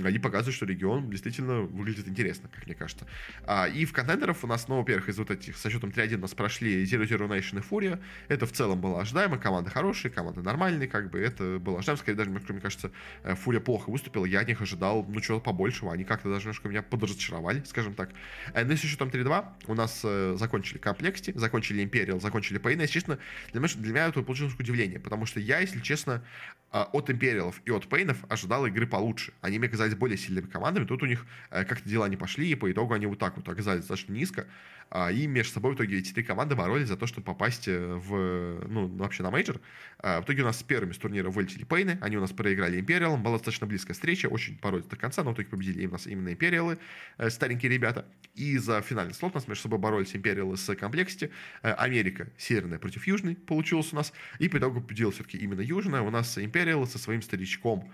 [0.04, 3.06] Они показывают, что регион он действительно выглядит интересно, как мне кажется.
[3.44, 6.20] А, и в контендеров у нас, ну, во-первых, из вот этих со счетом 3-1 у
[6.20, 8.00] нас прошли Zero Zero Nation и Фурия.
[8.28, 11.98] Это в целом было ожидаемо, команда хорошая, команда нормальная, как бы это было ожидаемо.
[11.98, 12.90] Скорее даже, мне кажется,
[13.22, 15.92] э, FURIA плохо выступила, я от них ожидал, ну, чего-то побольшего.
[15.92, 18.10] Они как-то даже немножко меня подразочаровали, скажем так.
[18.54, 22.86] Э, но со счетом 3-2 у нас э, закончили Complexity, закончили Imperial, закончили Пейна.
[22.86, 23.18] Честно,
[23.52, 26.22] для меня, для меня это получилось удивление, потому что я, если честно,
[26.70, 29.32] от Империалов и от Пейнов ожидал игры получше.
[29.40, 30.84] Они мне казались более сильными командами.
[30.84, 31.24] Тут у них
[31.64, 34.46] как-то дела не пошли, и по итогу они вот так вот оказались достаточно низко.
[34.88, 37.94] А, и между собой в итоге эти три команды боролись за то, чтобы попасть э,
[37.94, 39.60] в, ну, вообще на мейджор.
[39.98, 43.22] А, в итоге у нас первыми с турнира вылетели Пейны, они у нас проиграли Империалам,
[43.22, 46.32] была достаточно близкая встреча, очень боролись до конца, но в итоге победили у нас именно
[46.32, 46.78] Империалы,
[47.18, 48.06] э, старенькие ребята.
[48.34, 51.32] И за финальный слот у нас между собой боролись Империалы с Complexity.
[51.62, 56.02] Э, Америка северная против южной получилось у нас, и по итогу победила все-таки именно южная.
[56.02, 57.90] У нас Империалы со своим старичком,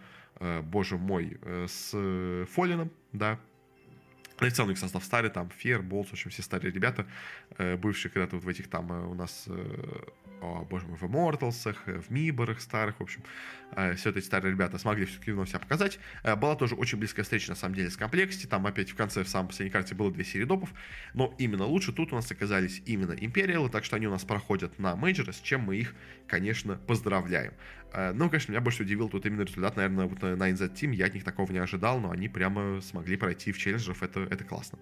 [0.63, 3.39] боже мой, с Фолленом, да,
[4.41, 7.07] ну, и в целом их состав старый, там, fer, boltz, в общем, все старые ребята,
[7.59, 10.05] э, бывшие когда-то вот в этих там э, у нас э,
[10.43, 13.23] о, боже мой, в Immortals, в MIBR-ах старых, в общем,
[13.77, 15.99] э, все эти старые ребята смогли все-таки вновь себя показать.
[16.25, 19.23] Э, была тоже очень близкая встреча, на самом деле, с Complexity, там опять в конце,
[19.23, 20.71] в самой последней карте было две серии допов,
[21.15, 24.79] но именно лучше тут у нас оказались именно Империалы, так что они у нас проходят
[24.79, 25.95] на мейджоры, с чем мы их,
[26.27, 27.53] конечно, поздравляем.
[27.93, 31.07] Э, ну, конечно, меня больше удивил тут именно результат, наверное, вот на NZ Team, я
[31.07, 34.79] от них такого не ожидал, но они прямо смогли пройти в челленджеров, это, это классно.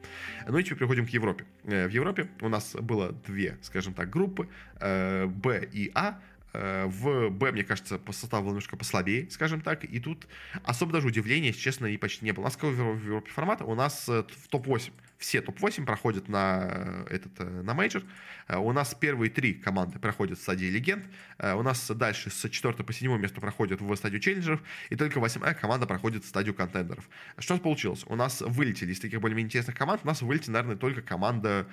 [0.49, 1.45] Ну и теперь переходим к Европе.
[1.65, 4.49] В Европе у нас было две, скажем так, группы,
[4.81, 6.21] Б и А.
[6.53, 9.85] Э, в Б, мне кажется, по составу был немножко послабее, скажем так.
[9.85, 10.27] И тут
[10.65, 12.45] особо даже удивления, если честно, и почти не было.
[12.45, 13.65] У нас какого в Европе формата?
[13.65, 14.93] У нас э, в топ-8.
[15.21, 18.03] Все топ-8 проходят на, э, этот, на мейджор.
[18.49, 21.05] У нас первые три команды проходят в стадии легенд.
[21.39, 24.61] У нас дальше с 4 по 7 место проходят в стадию челленджеров.
[24.89, 27.09] И только 8 команда проходит в стадию контендеров.
[27.39, 28.03] Что получилось?
[28.07, 30.01] У нас вылетели из таких более-менее интересных команд.
[30.03, 31.69] У нас вылетела, наверное, только команда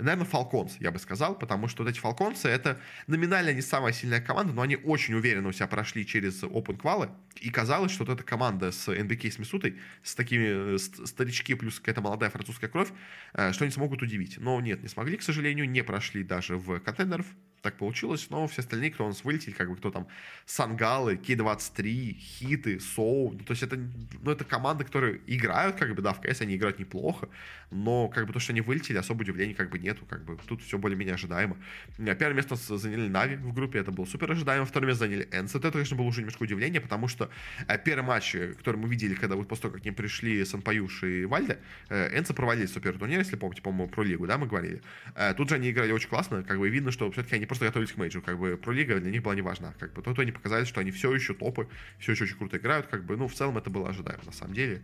[0.00, 4.20] наверное, Falcons, я бы сказал, потому что вот эти Falcons, это номинально не самая сильная
[4.20, 8.12] команда, но они очень уверенно у себя прошли через Open Qual, и казалось, что вот
[8.14, 12.90] эта команда с NBK с Мисутой, с такими э, старички плюс какая-то молодая французская кровь,
[13.34, 14.38] э, что они смогут удивить.
[14.38, 17.26] Но нет, не смогли, к сожалению, не прошли даже в контендеров,
[17.62, 20.06] так получилось, но все остальные, кто у нас вылетели, как бы кто там,
[20.46, 23.76] Сангалы, K23, Хиты, SAW, ну, то есть это,
[24.22, 27.28] ну, это команды, которые играют, как бы, да, в КС они играют неплохо,
[27.70, 30.62] но, как бы, то, что они вылетели, особо удивлений, как бы, нету, как бы, тут
[30.62, 31.56] все более-менее ожидаемо.
[31.96, 35.70] Первое место заняли Нави в группе, это было супер ожидаемо, второе место заняли ENCE, это,
[35.70, 37.30] конечно, было уже немножко удивление, потому что
[37.68, 41.04] э, первый матч, который мы видели, когда вот после того, как к ним пришли SunPayus
[41.04, 41.58] и valde,
[41.88, 44.82] э, Энсы провалили супер турнир, если помните, по-моему, про лигу, да, мы говорили.
[45.14, 47.90] Э, тут же они играли очень классно, как бы, видно, что все-таки они просто готовились
[47.90, 50.22] к мейджору, как бы про лига для них была не важна, как бы, то, то
[50.22, 51.66] они показали, что они все еще топы,
[51.98, 54.54] все еще очень круто играют, как бы, ну, в целом это было ожидаемо, на самом
[54.54, 54.82] деле,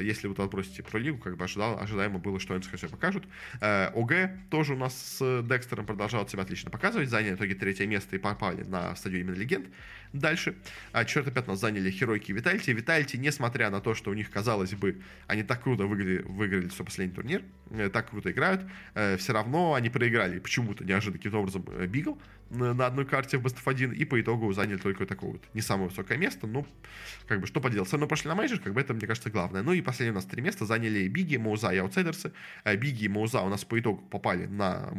[0.00, 3.24] если вы отбросите про лигу, как бы ожидал, ожидаемо было, что они все покажут.
[3.60, 4.12] Э, ОГ
[4.50, 8.18] тоже у нас с Декстером продолжал себя отлично показывать, заняли в итоге третье место и
[8.18, 9.66] попали на стадию именно легенд.
[10.12, 10.56] Дальше,
[10.92, 12.70] а пятое нас заняли Херойки и Витальти.
[12.70, 16.84] Витальти, несмотря на то, что у них, казалось бы, они так круто выиграли, выиграли все
[16.84, 18.62] последний турнир, э, так круто играют,
[19.18, 22.18] все равно они проиграли почему-то неожиданно каким-то образом Бигл,
[22.50, 25.60] на одной карте в Best of 1, и по итогу заняли только такое вот не
[25.60, 26.66] самое высокое место, ну,
[27.26, 27.88] как бы, что поделать.
[27.88, 29.62] Все равно пошли на мейджор, как бы это, мне кажется, главное.
[29.62, 32.32] Ну и последние у нас три места заняли Биги, Моуза и Аутсайдерсы.
[32.64, 34.90] Э, Биги и Моуза у нас по итогу попали на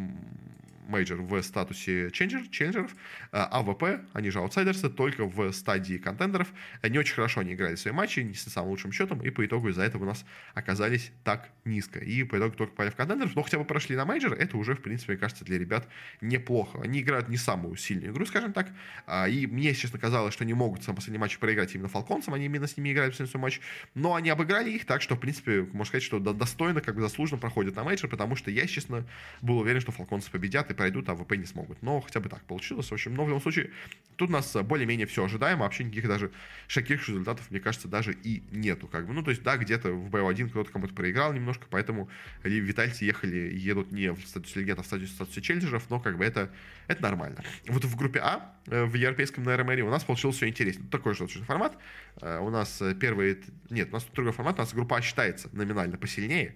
[0.90, 2.96] мейджор в статусе челленджер, челленджеров,
[3.32, 6.52] а ВП, они же аутсайдерсы, только в стадии контендеров.
[6.84, 9.70] Не очень хорошо они играли свои матчи, не с самым лучшим счетом, и по итогу
[9.70, 12.00] из-за этого у нас оказались так низко.
[12.00, 14.76] И по итогу только попали в контендеров, но хотя бы прошли на мейджор, это уже,
[14.76, 15.88] в принципе, мне кажется, для ребят
[16.22, 16.80] неплохо.
[16.82, 18.70] Они играют не самую сильную игру, скажем так,
[19.06, 22.46] а, и мне, честно, казалось, что они могут сам последний матч проиграть именно Фалконцам, они
[22.46, 23.62] именно с ними играли в следующий матч,
[23.94, 27.40] но они обыграли их так, что, в принципе, можно сказать, что достойно, как бы заслуженно
[27.40, 29.06] проходят на мейджор, потому что я, честно,
[29.42, 31.82] был уверен, что Фалконцы победят и пройдут, а ВП не смогут.
[31.82, 32.90] Но хотя бы так получилось.
[32.90, 33.72] В общем, но в любом случае,
[34.16, 35.64] тут у нас более-менее все ожидаемо.
[35.64, 36.32] Вообще никаких даже
[36.70, 38.88] шокирующих результатов, мне кажется, даже и нету.
[38.88, 39.12] Как бы.
[39.12, 42.10] Ну, то есть, да, где-то в BO1 кто-то кому-то проиграл немножко, поэтому
[42.44, 46.24] Витальцы ехали, едут не в статусе легенд, а в статусе, статусе челленджеров, но как бы
[46.24, 46.50] это,
[46.88, 47.44] это нормально.
[47.68, 50.86] Вот в группе А, э, в европейском НРМР у нас получилось все интересно.
[50.90, 51.78] Такой же формат.
[52.22, 53.38] Э, у нас первый...
[53.70, 54.56] Нет, у нас другой формат.
[54.56, 56.56] У нас группа А считается номинально посильнее.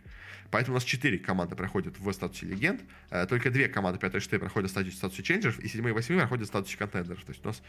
[0.54, 2.82] Поэтому у нас 4 команды проходят в статусе легенд.
[3.10, 6.20] Э, только две команды 5 5 6 проходят статус статусе челленджеров, и 7 и 8
[6.20, 7.24] проходят статусе контендеров.
[7.24, 7.64] То есть у нас,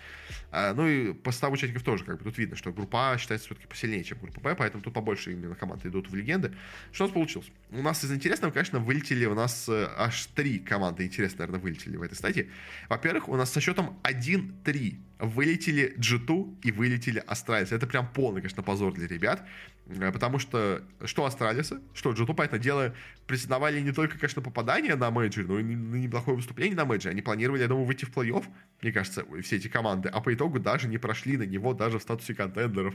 [0.52, 3.46] э, ну и по составу участников тоже, как бы тут видно, что группа А считается
[3.46, 6.54] все-таки посильнее, чем группа Б, поэтому тут побольше именно команды идут в легенды.
[6.92, 7.50] Что у нас получилось?
[7.70, 11.96] У нас из интересного, конечно, вылетели у нас э, аж три команды, интересно, наверное, вылетели
[11.96, 12.50] в этой стадии.
[12.90, 17.72] Во-первых, у нас со счетом 1-3 вылетели G2 и вылетели Астралис.
[17.72, 19.46] Это прям полный, конечно, позор для ребят.
[19.86, 22.94] Э, потому что что Астралисы, что G2, понятное дело,
[23.26, 27.12] претендовали не только, конечно, попадание на мейджор, но и на неплохое выступление на мейджоре.
[27.12, 28.44] Они планировали, я думаю, выйти в плей-офф,
[28.82, 30.08] мне кажется, все эти команды.
[30.08, 32.94] А по итогу даже не прошли на него даже в статусе контендеров.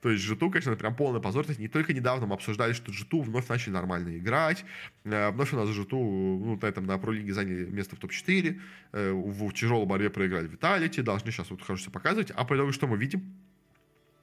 [0.00, 1.44] То есть G2, конечно, это прям полный позор.
[1.44, 4.64] То есть не только недавно мы обсуждали, что G2 вновь начали нормально играть.
[5.04, 8.60] Э, вновь у нас G2 ну, на этом на пролиге заняли место в топ-4.
[8.92, 11.02] Э, в тяжелой борьбе проиграли Виталити.
[11.02, 12.30] Должны сейчас вот хорошо себя показывать.
[12.30, 13.47] А по итогу что мы видим?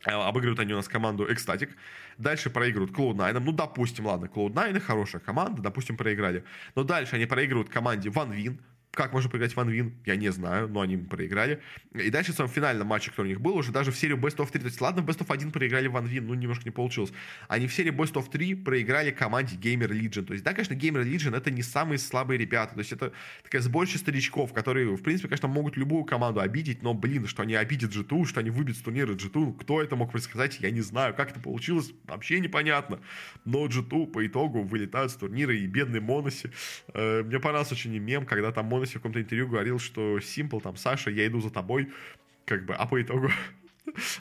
[0.06, 1.70] Э, обыгрывают они у нас команду Ecstatic.
[2.18, 3.40] Дальше проигрывают Cloud9.
[3.40, 6.44] Ну, допустим, ладно, Cloud9 хорошая команда, допустим, проиграли.
[6.76, 8.60] Но дальше они проигрывают команде OneWin.
[8.96, 11.62] Как можно проиграть в Вин, я не знаю, но они проиграли.
[11.94, 14.38] И дальше в своем финальном матче, который у них был, уже даже в серию Best
[14.38, 16.72] of 3, то есть ладно, в Best of 1 проиграли в Вин, ну немножко не
[16.72, 17.12] получилось.
[17.50, 20.26] Они в серии Best of 3 проиграли команде Gamer Legion.
[20.26, 23.12] То есть, да, конечно, Gamer Legion это не самые слабые ребята, то есть это
[23.44, 27.56] такая сборище старичков, которые, в принципе, конечно, могут любую команду обидеть, но, блин, что они
[27.56, 31.14] обидят G2, что они выбьют с турнира G2, кто это мог предсказать, я не знаю,
[31.14, 33.00] как это получилось, вообще непонятно.
[33.44, 36.50] Но G2 по итогу вылетают с турнира, и бедный Моноси.
[36.94, 40.76] Э, мне понравился очень мем, когда там Моноси в каком-то интервью говорил, что Simple, там,
[40.76, 41.92] Саша, я иду за тобой,
[42.46, 43.30] как бы, а по итогу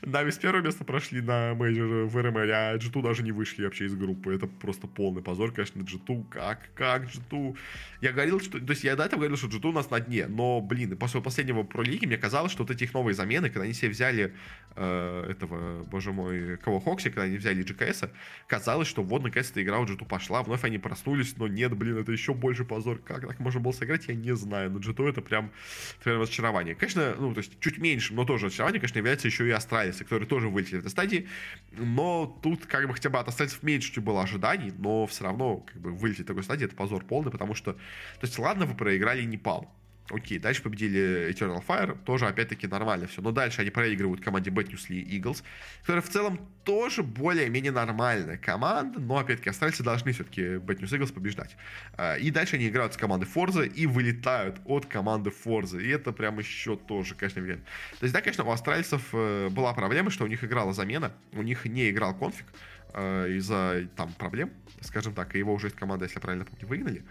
[0.03, 3.87] Нави с первого места прошли на мейджор в RMR, а G2 даже не вышли вообще
[3.87, 4.35] из группы.
[4.35, 6.27] Это просто полный позор, конечно, G2.
[6.31, 7.57] Как, как G2?
[8.01, 8.59] Я говорил, что...
[8.59, 11.21] То есть я до этого говорил, что G2 у нас на дне, но, блин, после
[11.21, 14.35] последнего про мне казалось, что вот эти их новые замены, когда они себе взяли
[14.77, 18.11] э, этого, боже мой, кого HooXi, когда они взяли jks,
[18.47, 22.13] казалось, что вот наконец-то игра у G2 пошла, вновь они проснулись, но нет, блин, это
[22.13, 22.99] еще больше позор.
[22.99, 24.71] Как так можно было сыграть, я не знаю.
[24.71, 25.51] Но G2 это прям,
[25.97, 26.75] это прям разочарование.
[26.75, 30.29] Конечно, ну, то есть чуть меньше, но тоже разочарование, конечно, является еще и Астралисы, которые
[30.29, 31.29] тоже вылетели в этой стадии.
[31.73, 35.59] Но тут как бы хотя бы от Астралисов меньше чуть было ожиданий, но все равно
[35.59, 37.79] как бы вылететь в такой стадии это позор полный, потому что, то
[38.23, 39.73] есть ладно, вы проиграли Непал,
[40.11, 43.23] Окей, дальше победили Eternal Fire, тоже опять-таки нормально все.
[43.23, 45.43] Но дальше они проигрывают команде Bad News Lee Eagles,
[45.81, 51.13] которая в целом тоже более-менее нормальная команда, но опять-таки австралийцы должны все-таки Bad News Eagles
[51.13, 51.57] побеждать.
[51.97, 55.83] А, и дальше они играют с командой forZe и вылетают от команды forZe.
[55.83, 57.65] И это прям еще тоже, конечно, влияет.
[57.99, 61.41] То есть, да, конечно, у астралийцев э, была проблема, что у них играла замена, у
[61.41, 62.45] них не играл k0nfig
[62.93, 64.51] э, из-за там проблем,
[64.83, 67.03] скажем так, и его уже из команды, если я правильно помню, выгнали.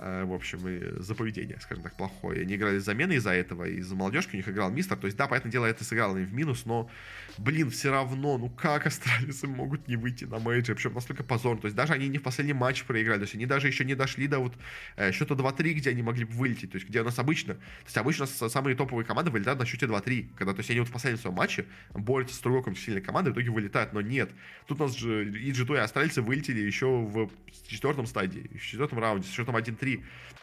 [0.00, 2.42] Э, в общем, и за поведение, скажем так, плохое.
[2.42, 4.96] Они играли замены из-за этого, из-за молодежки у них играл MistR.
[4.96, 6.88] То есть, да, понятное дело, это сыграло им в минус, но,
[7.36, 10.76] блин, все равно, ну как астралисы могут не выйти на мейджор?
[10.76, 11.62] Причем настолько позорно.
[11.62, 13.18] То есть, даже они не в последний матч проиграли.
[13.18, 14.54] То есть, они даже еще не дошли до вот
[14.96, 16.70] э, счета 2-3, где они могли бы вылететь.
[16.70, 17.54] То есть, где у нас обычно...
[17.54, 20.30] То есть, обычно у нас самые топовые команды вылетают на счете 2-3.
[20.36, 23.32] Когда, то есть, они вот в последнем своем матче борются с какой-то сильной командой, в
[23.32, 23.92] итоге вылетают.
[23.92, 24.30] Но нет.
[24.68, 27.30] Тут у нас же и G2 и астральцы вылетели еще в
[27.66, 29.87] четвертом стадии, в четвертом раунде, с счетом 1-3.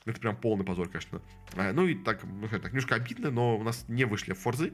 [0.06, 1.22] Это прям полный позор, конечно.
[1.54, 4.72] Э, ну и так, ну, так немножко обидно, но у нас не вышли в форзы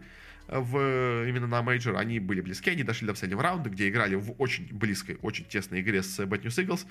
[0.48, 1.96] э, в, именно на мейджор.
[1.96, 5.82] Они были близки, они дошли до последнего раунда, где играли в очень близкой, очень тесной
[5.82, 6.86] игре с Bad News Eagles,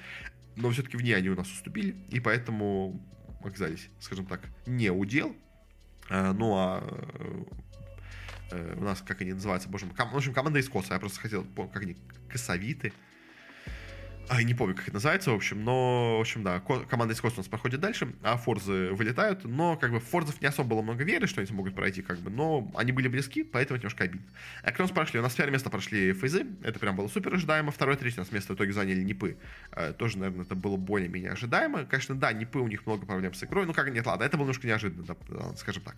[0.56, 3.06] но все-таки в ней они у нас уступили, и поэтому
[3.44, 5.36] оказались, скажем так, не удел.
[6.08, 6.82] Э, ну а
[8.52, 11.44] у нас, как они называются, боже мой, в общем, команда из Коса, я просто хотел,
[11.44, 11.96] как они,
[12.28, 12.92] косовиты,
[14.28, 17.48] а, не помню, как это называется, в общем, но, в общем, да, команда из Космос
[17.48, 21.40] проходит дальше, а Форзы вылетают, но, как бы, Форзов не особо было много веры, что
[21.40, 24.26] они смогут пройти, как бы, но они были близки, поэтому немножко обидно.
[24.62, 25.18] А нас прошли?
[25.18, 28.30] У нас первое место прошли Фейзы, это прям было супер ожидаемо, второе, третье у нас
[28.30, 29.36] место в итоге заняли Нипы,
[29.72, 33.42] э, тоже, наверное, это было более-менее ожидаемо, конечно, да, Нипы, у них много проблем с
[33.42, 35.96] игрой, ну, как нет, ладно, это было немножко неожиданно, да, скажем так.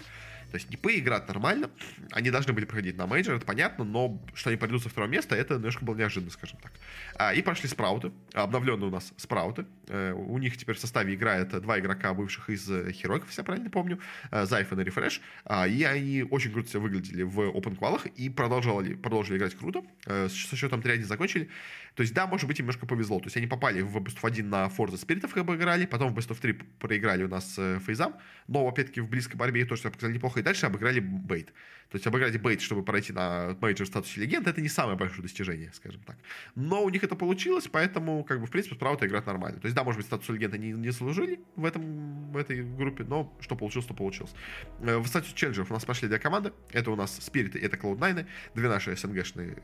[0.52, 1.70] То есть Нипы играют нормально,
[2.12, 5.34] они должны были проходить на мейджор, это понятно, но что они пройдут со второго места,
[5.34, 6.72] это немножко было неожиданно, скажем так.
[7.16, 9.66] А, и прошли спрауты, обновленные у нас спрауты.
[9.88, 13.70] Э, у них теперь в составе играет два игрока, бывших из Херойков, если я правильно
[13.70, 13.98] помню,
[14.30, 15.20] э, Zyphon и refrezh.
[15.44, 19.82] А, и они очень круто себя выглядели в open квалах и продолжали, продолжили играть круто.
[20.06, 21.48] Э, со счетом 3-1 закончили.
[21.94, 23.18] То есть, да, может быть, им немножко повезло.
[23.18, 26.14] То есть, они попали в Best of 1 на forZe, Спиритов, как бы играли, потом
[26.14, 28.16] в Best of 3 проиграли у нас Фейзам,
[28.48, 31.52] но, опять-таки, в близкой борьбе тоже показали неплохо, и дальше обыграли Бейт.
[31.92, 35.70] То есть, обыграть Бейт, чтобы пройти на мейджор статусе легенд, это не самое большое достижение,
[35.74, 36.16] скажем так.
[36.54, 39.60] Но у них это получилось, поэтому, как бы, в принципе, справа играть нормально.
[39.60, 43.04] То есть, да, может быть, статус легенды не, не заслужили в, этом, в этой группе,
[43.04, 44.32] но что получилось, то получилось.
[44.80, 46.54] Э, в статусе челленджеров у нас пошли две команды.
[46.70, 49.58] Это у нас Спириты, это Cloud9, две наши СНГшные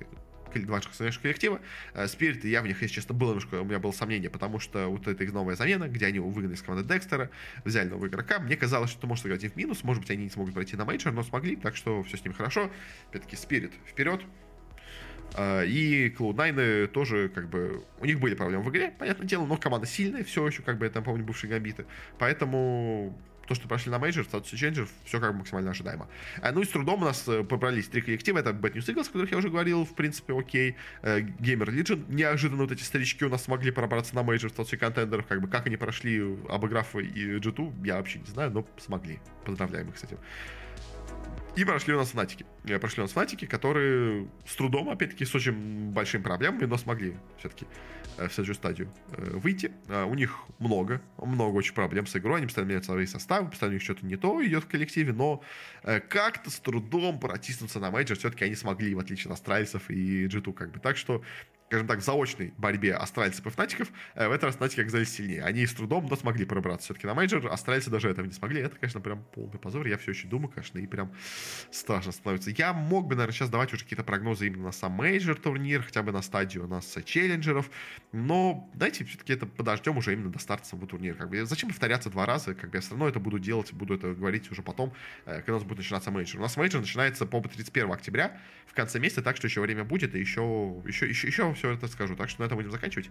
[0.54, 1.60] два сильнейших коллектива.
[2.06, 5.06] Спирит, я в них, если честно, было немножко, у меня было сомнение, потому что вот
[5.06, 7.30] это их новая замена, где они выгнали из команды Дегстера,
[7.64, 8.38] взяли нового игрока.
[8.38, 11.12] Мне казалось, что может сыграть в минус, может быть, они не смогут пройти на мейджор,
[11.12, 12.70] но смогли, так что все с ним хорошо.
[13.10, 14.22] Опять-таки, Спирит вперед,
[15.34, 19.56] а, и Cloud9 тоже, как бы, у них были проблемы в игре, понятное дело, но
[19.56, 21.86] команда сильная, все еще, как бы, я там помню, бывшие гамбиты.
[22.18, 23.16] Поэтому
[23.48, 26.06] то, что прошли на мейджор, статус Challenger, все как бы максимально ожидаемо.
[26.42, 28.38] А, ну и с трудом у нас э, пробрались три коллектива.
[28.38, 30.76] Это Bad News Eagles, о которых я уже говорил, в принципе, окей.
[31.02, 32.04] Э, Gamer Legion.
[32.08, 35.26] Неожиданно вот эти старички у нас смогли пробраться на мейджор в статусе контендеров.
[35.26, 39.18] Как бы как они прошли, обыграв и G2, я вообще не знаю, но смогли.
[39.44, 40.18] Поздравляем их с этим.
[41.58, 42.46] И прошли у нас фнатики.
[42.66, 47.16] Э, прошли у нас фнатики, которые с трудом, опять-таки, с очень большими проблемами, но смогли
[47.38, 47.66] все-таки
[48.16, 49.72] э, в следующую стадию э, выйти.
[49.88, 52.36] У них много, много очень проблем с игрой.
[52.36, 55.42] Они постоянно меняют свои составы, постоянно у них что-то не то идет в коллективе, но
[55.82, 60.52] как-то с трудом протиснуться на мейджор все-таки они смогли, в отличие от астральцев и G2,
[60.52, 60.78] как бы.
[60.78, 61.24] Так что
[61.68, 65.44] скажем так, в заочной борьбе астральцев и фнатиков, э, в этот раз фнатики оказались сильнее.
[65.44, 68.62] Они с трудом, но смогли пробраться все-таки на мейджор, астральцы даже этого не смогли.
[68.62, 69.86] Это, конечно, прям полный позор.
[69.86, 71.12] Я все еще думаю, конечно, и прям
[71.70, 72.50] страшно становится.
[72.50, 76.02] Я мог бы, наверное, сейчас давать уже какие-то прогнозы именно на сам мейджор турнир, хотя
[76.02, 77.70] бы на стадию у нас челленджеров,
[78.12, 81.16] но дайте все-таки это подождем уже именно до старта самого турнира.
[81.16, 82.54] Как бы, зачем повторяться два раза?
[82.54, 84.94] Как бы я все равно это буду делать, буду это говорить уже потом,
[85.26, 86.40] э, когда у нас будет начинаться мейджор.
[86.40, 90.14] У нас мейджор начинается, по 31 октября, в конце месяца, так что еще время будет,
[90.14, 92.16] и еще, еще, еще, еще все это скажу.
[92.16, 93.10] Так что на этом будем заканчивать.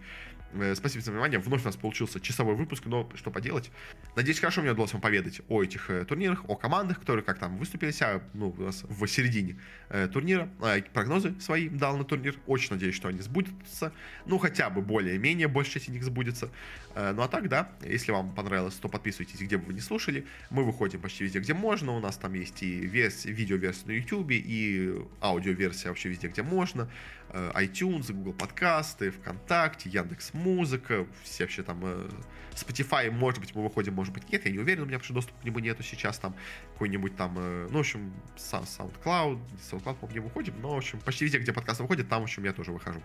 [0.54, 1.38] Э, спасибо за внимание.
[1.38, 3.70] Вновь у нас получился часовой выпуск, но что поделать.
[4.16, 7.56] Надеюсь, хорошо мне удалось вам поведать о этих э, турнирах, о командах, которые как там
[7.58, 10.48] выступили себя, ну, у нас в середине э, турнира.
[10.62, 12.36] Э, прогнозы свои дал на турнир.
[12.46, 13.92] Очень надеюсь, что они сбудутся.
[14.26, 16.50] Ну, хотя бы более-менее, большая часть них сбудется.
[16.94, 20.26] Ну, а так, да, если вам понравилось, то подписывайтесь, где бы вы не слушали.
[20.50, 21.92] Мы выходим почти везде, где можно.
[21.92, 26.90] У нас там есть и верс- видео-версия на YouTube, и аудиоверсия вообще везде, где можно.
[27.30, 32.08] Э, iTunes, Google подкасты, ВКонтакте, Яндекс Музыка, все вообще там э,
[32.54, 35.38] Spotify, может быть, мы выходим, может быть, нет, я не уверен, у меня вообще доступа
[35.40, 36.34] к нему нету сейчас там
[36.72, 41.26] какой-нибудь там, э, ну, в общем, SoundCloud, SoundCloud, по не выходим, но, в общем, почти
[41.26, 43.02] везде, где подкасты выходят, там, в общем, я тоже выхожу.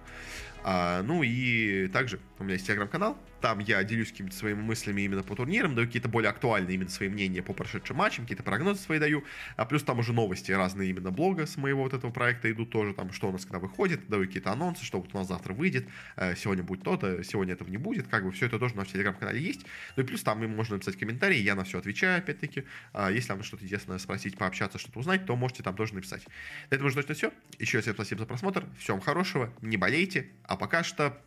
[0.63, 5.21] А, ну и также у меня есть телеграм-канал, там я делюсь какими-то своими мыслями именно
[5.21, 8.99] по турнирам, даю какие-то более актуальные именно свои мнения по прошедшим матчам, какие-то прогнозы свои
[8.99, 9.25] даю,
[9.57, 12.93] а плюс там уже новости разные именно блога с моего вот этого проекта идут тоже,
[12.93, 15.85] там, что у нас когда выходит, даю какие-то анонсы, что вот у нас завтра выйдет,
[16.15, 19.41] э, сегодня будет то-то, сегодня этого не будет, как бы все это тоже на телеграм-канале
[19.41, 19.65] есть,
[19.97, 23.43] ну и плюс там можно написать комментарии, я на все отвечаю, опять-таки, а если вам
[23.43, 26.25] что-то интересное спросить, пообщаться, что-то узнать, то можете там тоже написать.
[26.71, 30.29] На этом уже точно все, еще раз всем спасибо за просмотр, всем хорошего, не болейте,
[30.53, 31.17] а пока что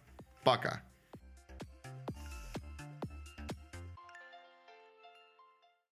[0.45, 0.83] пока.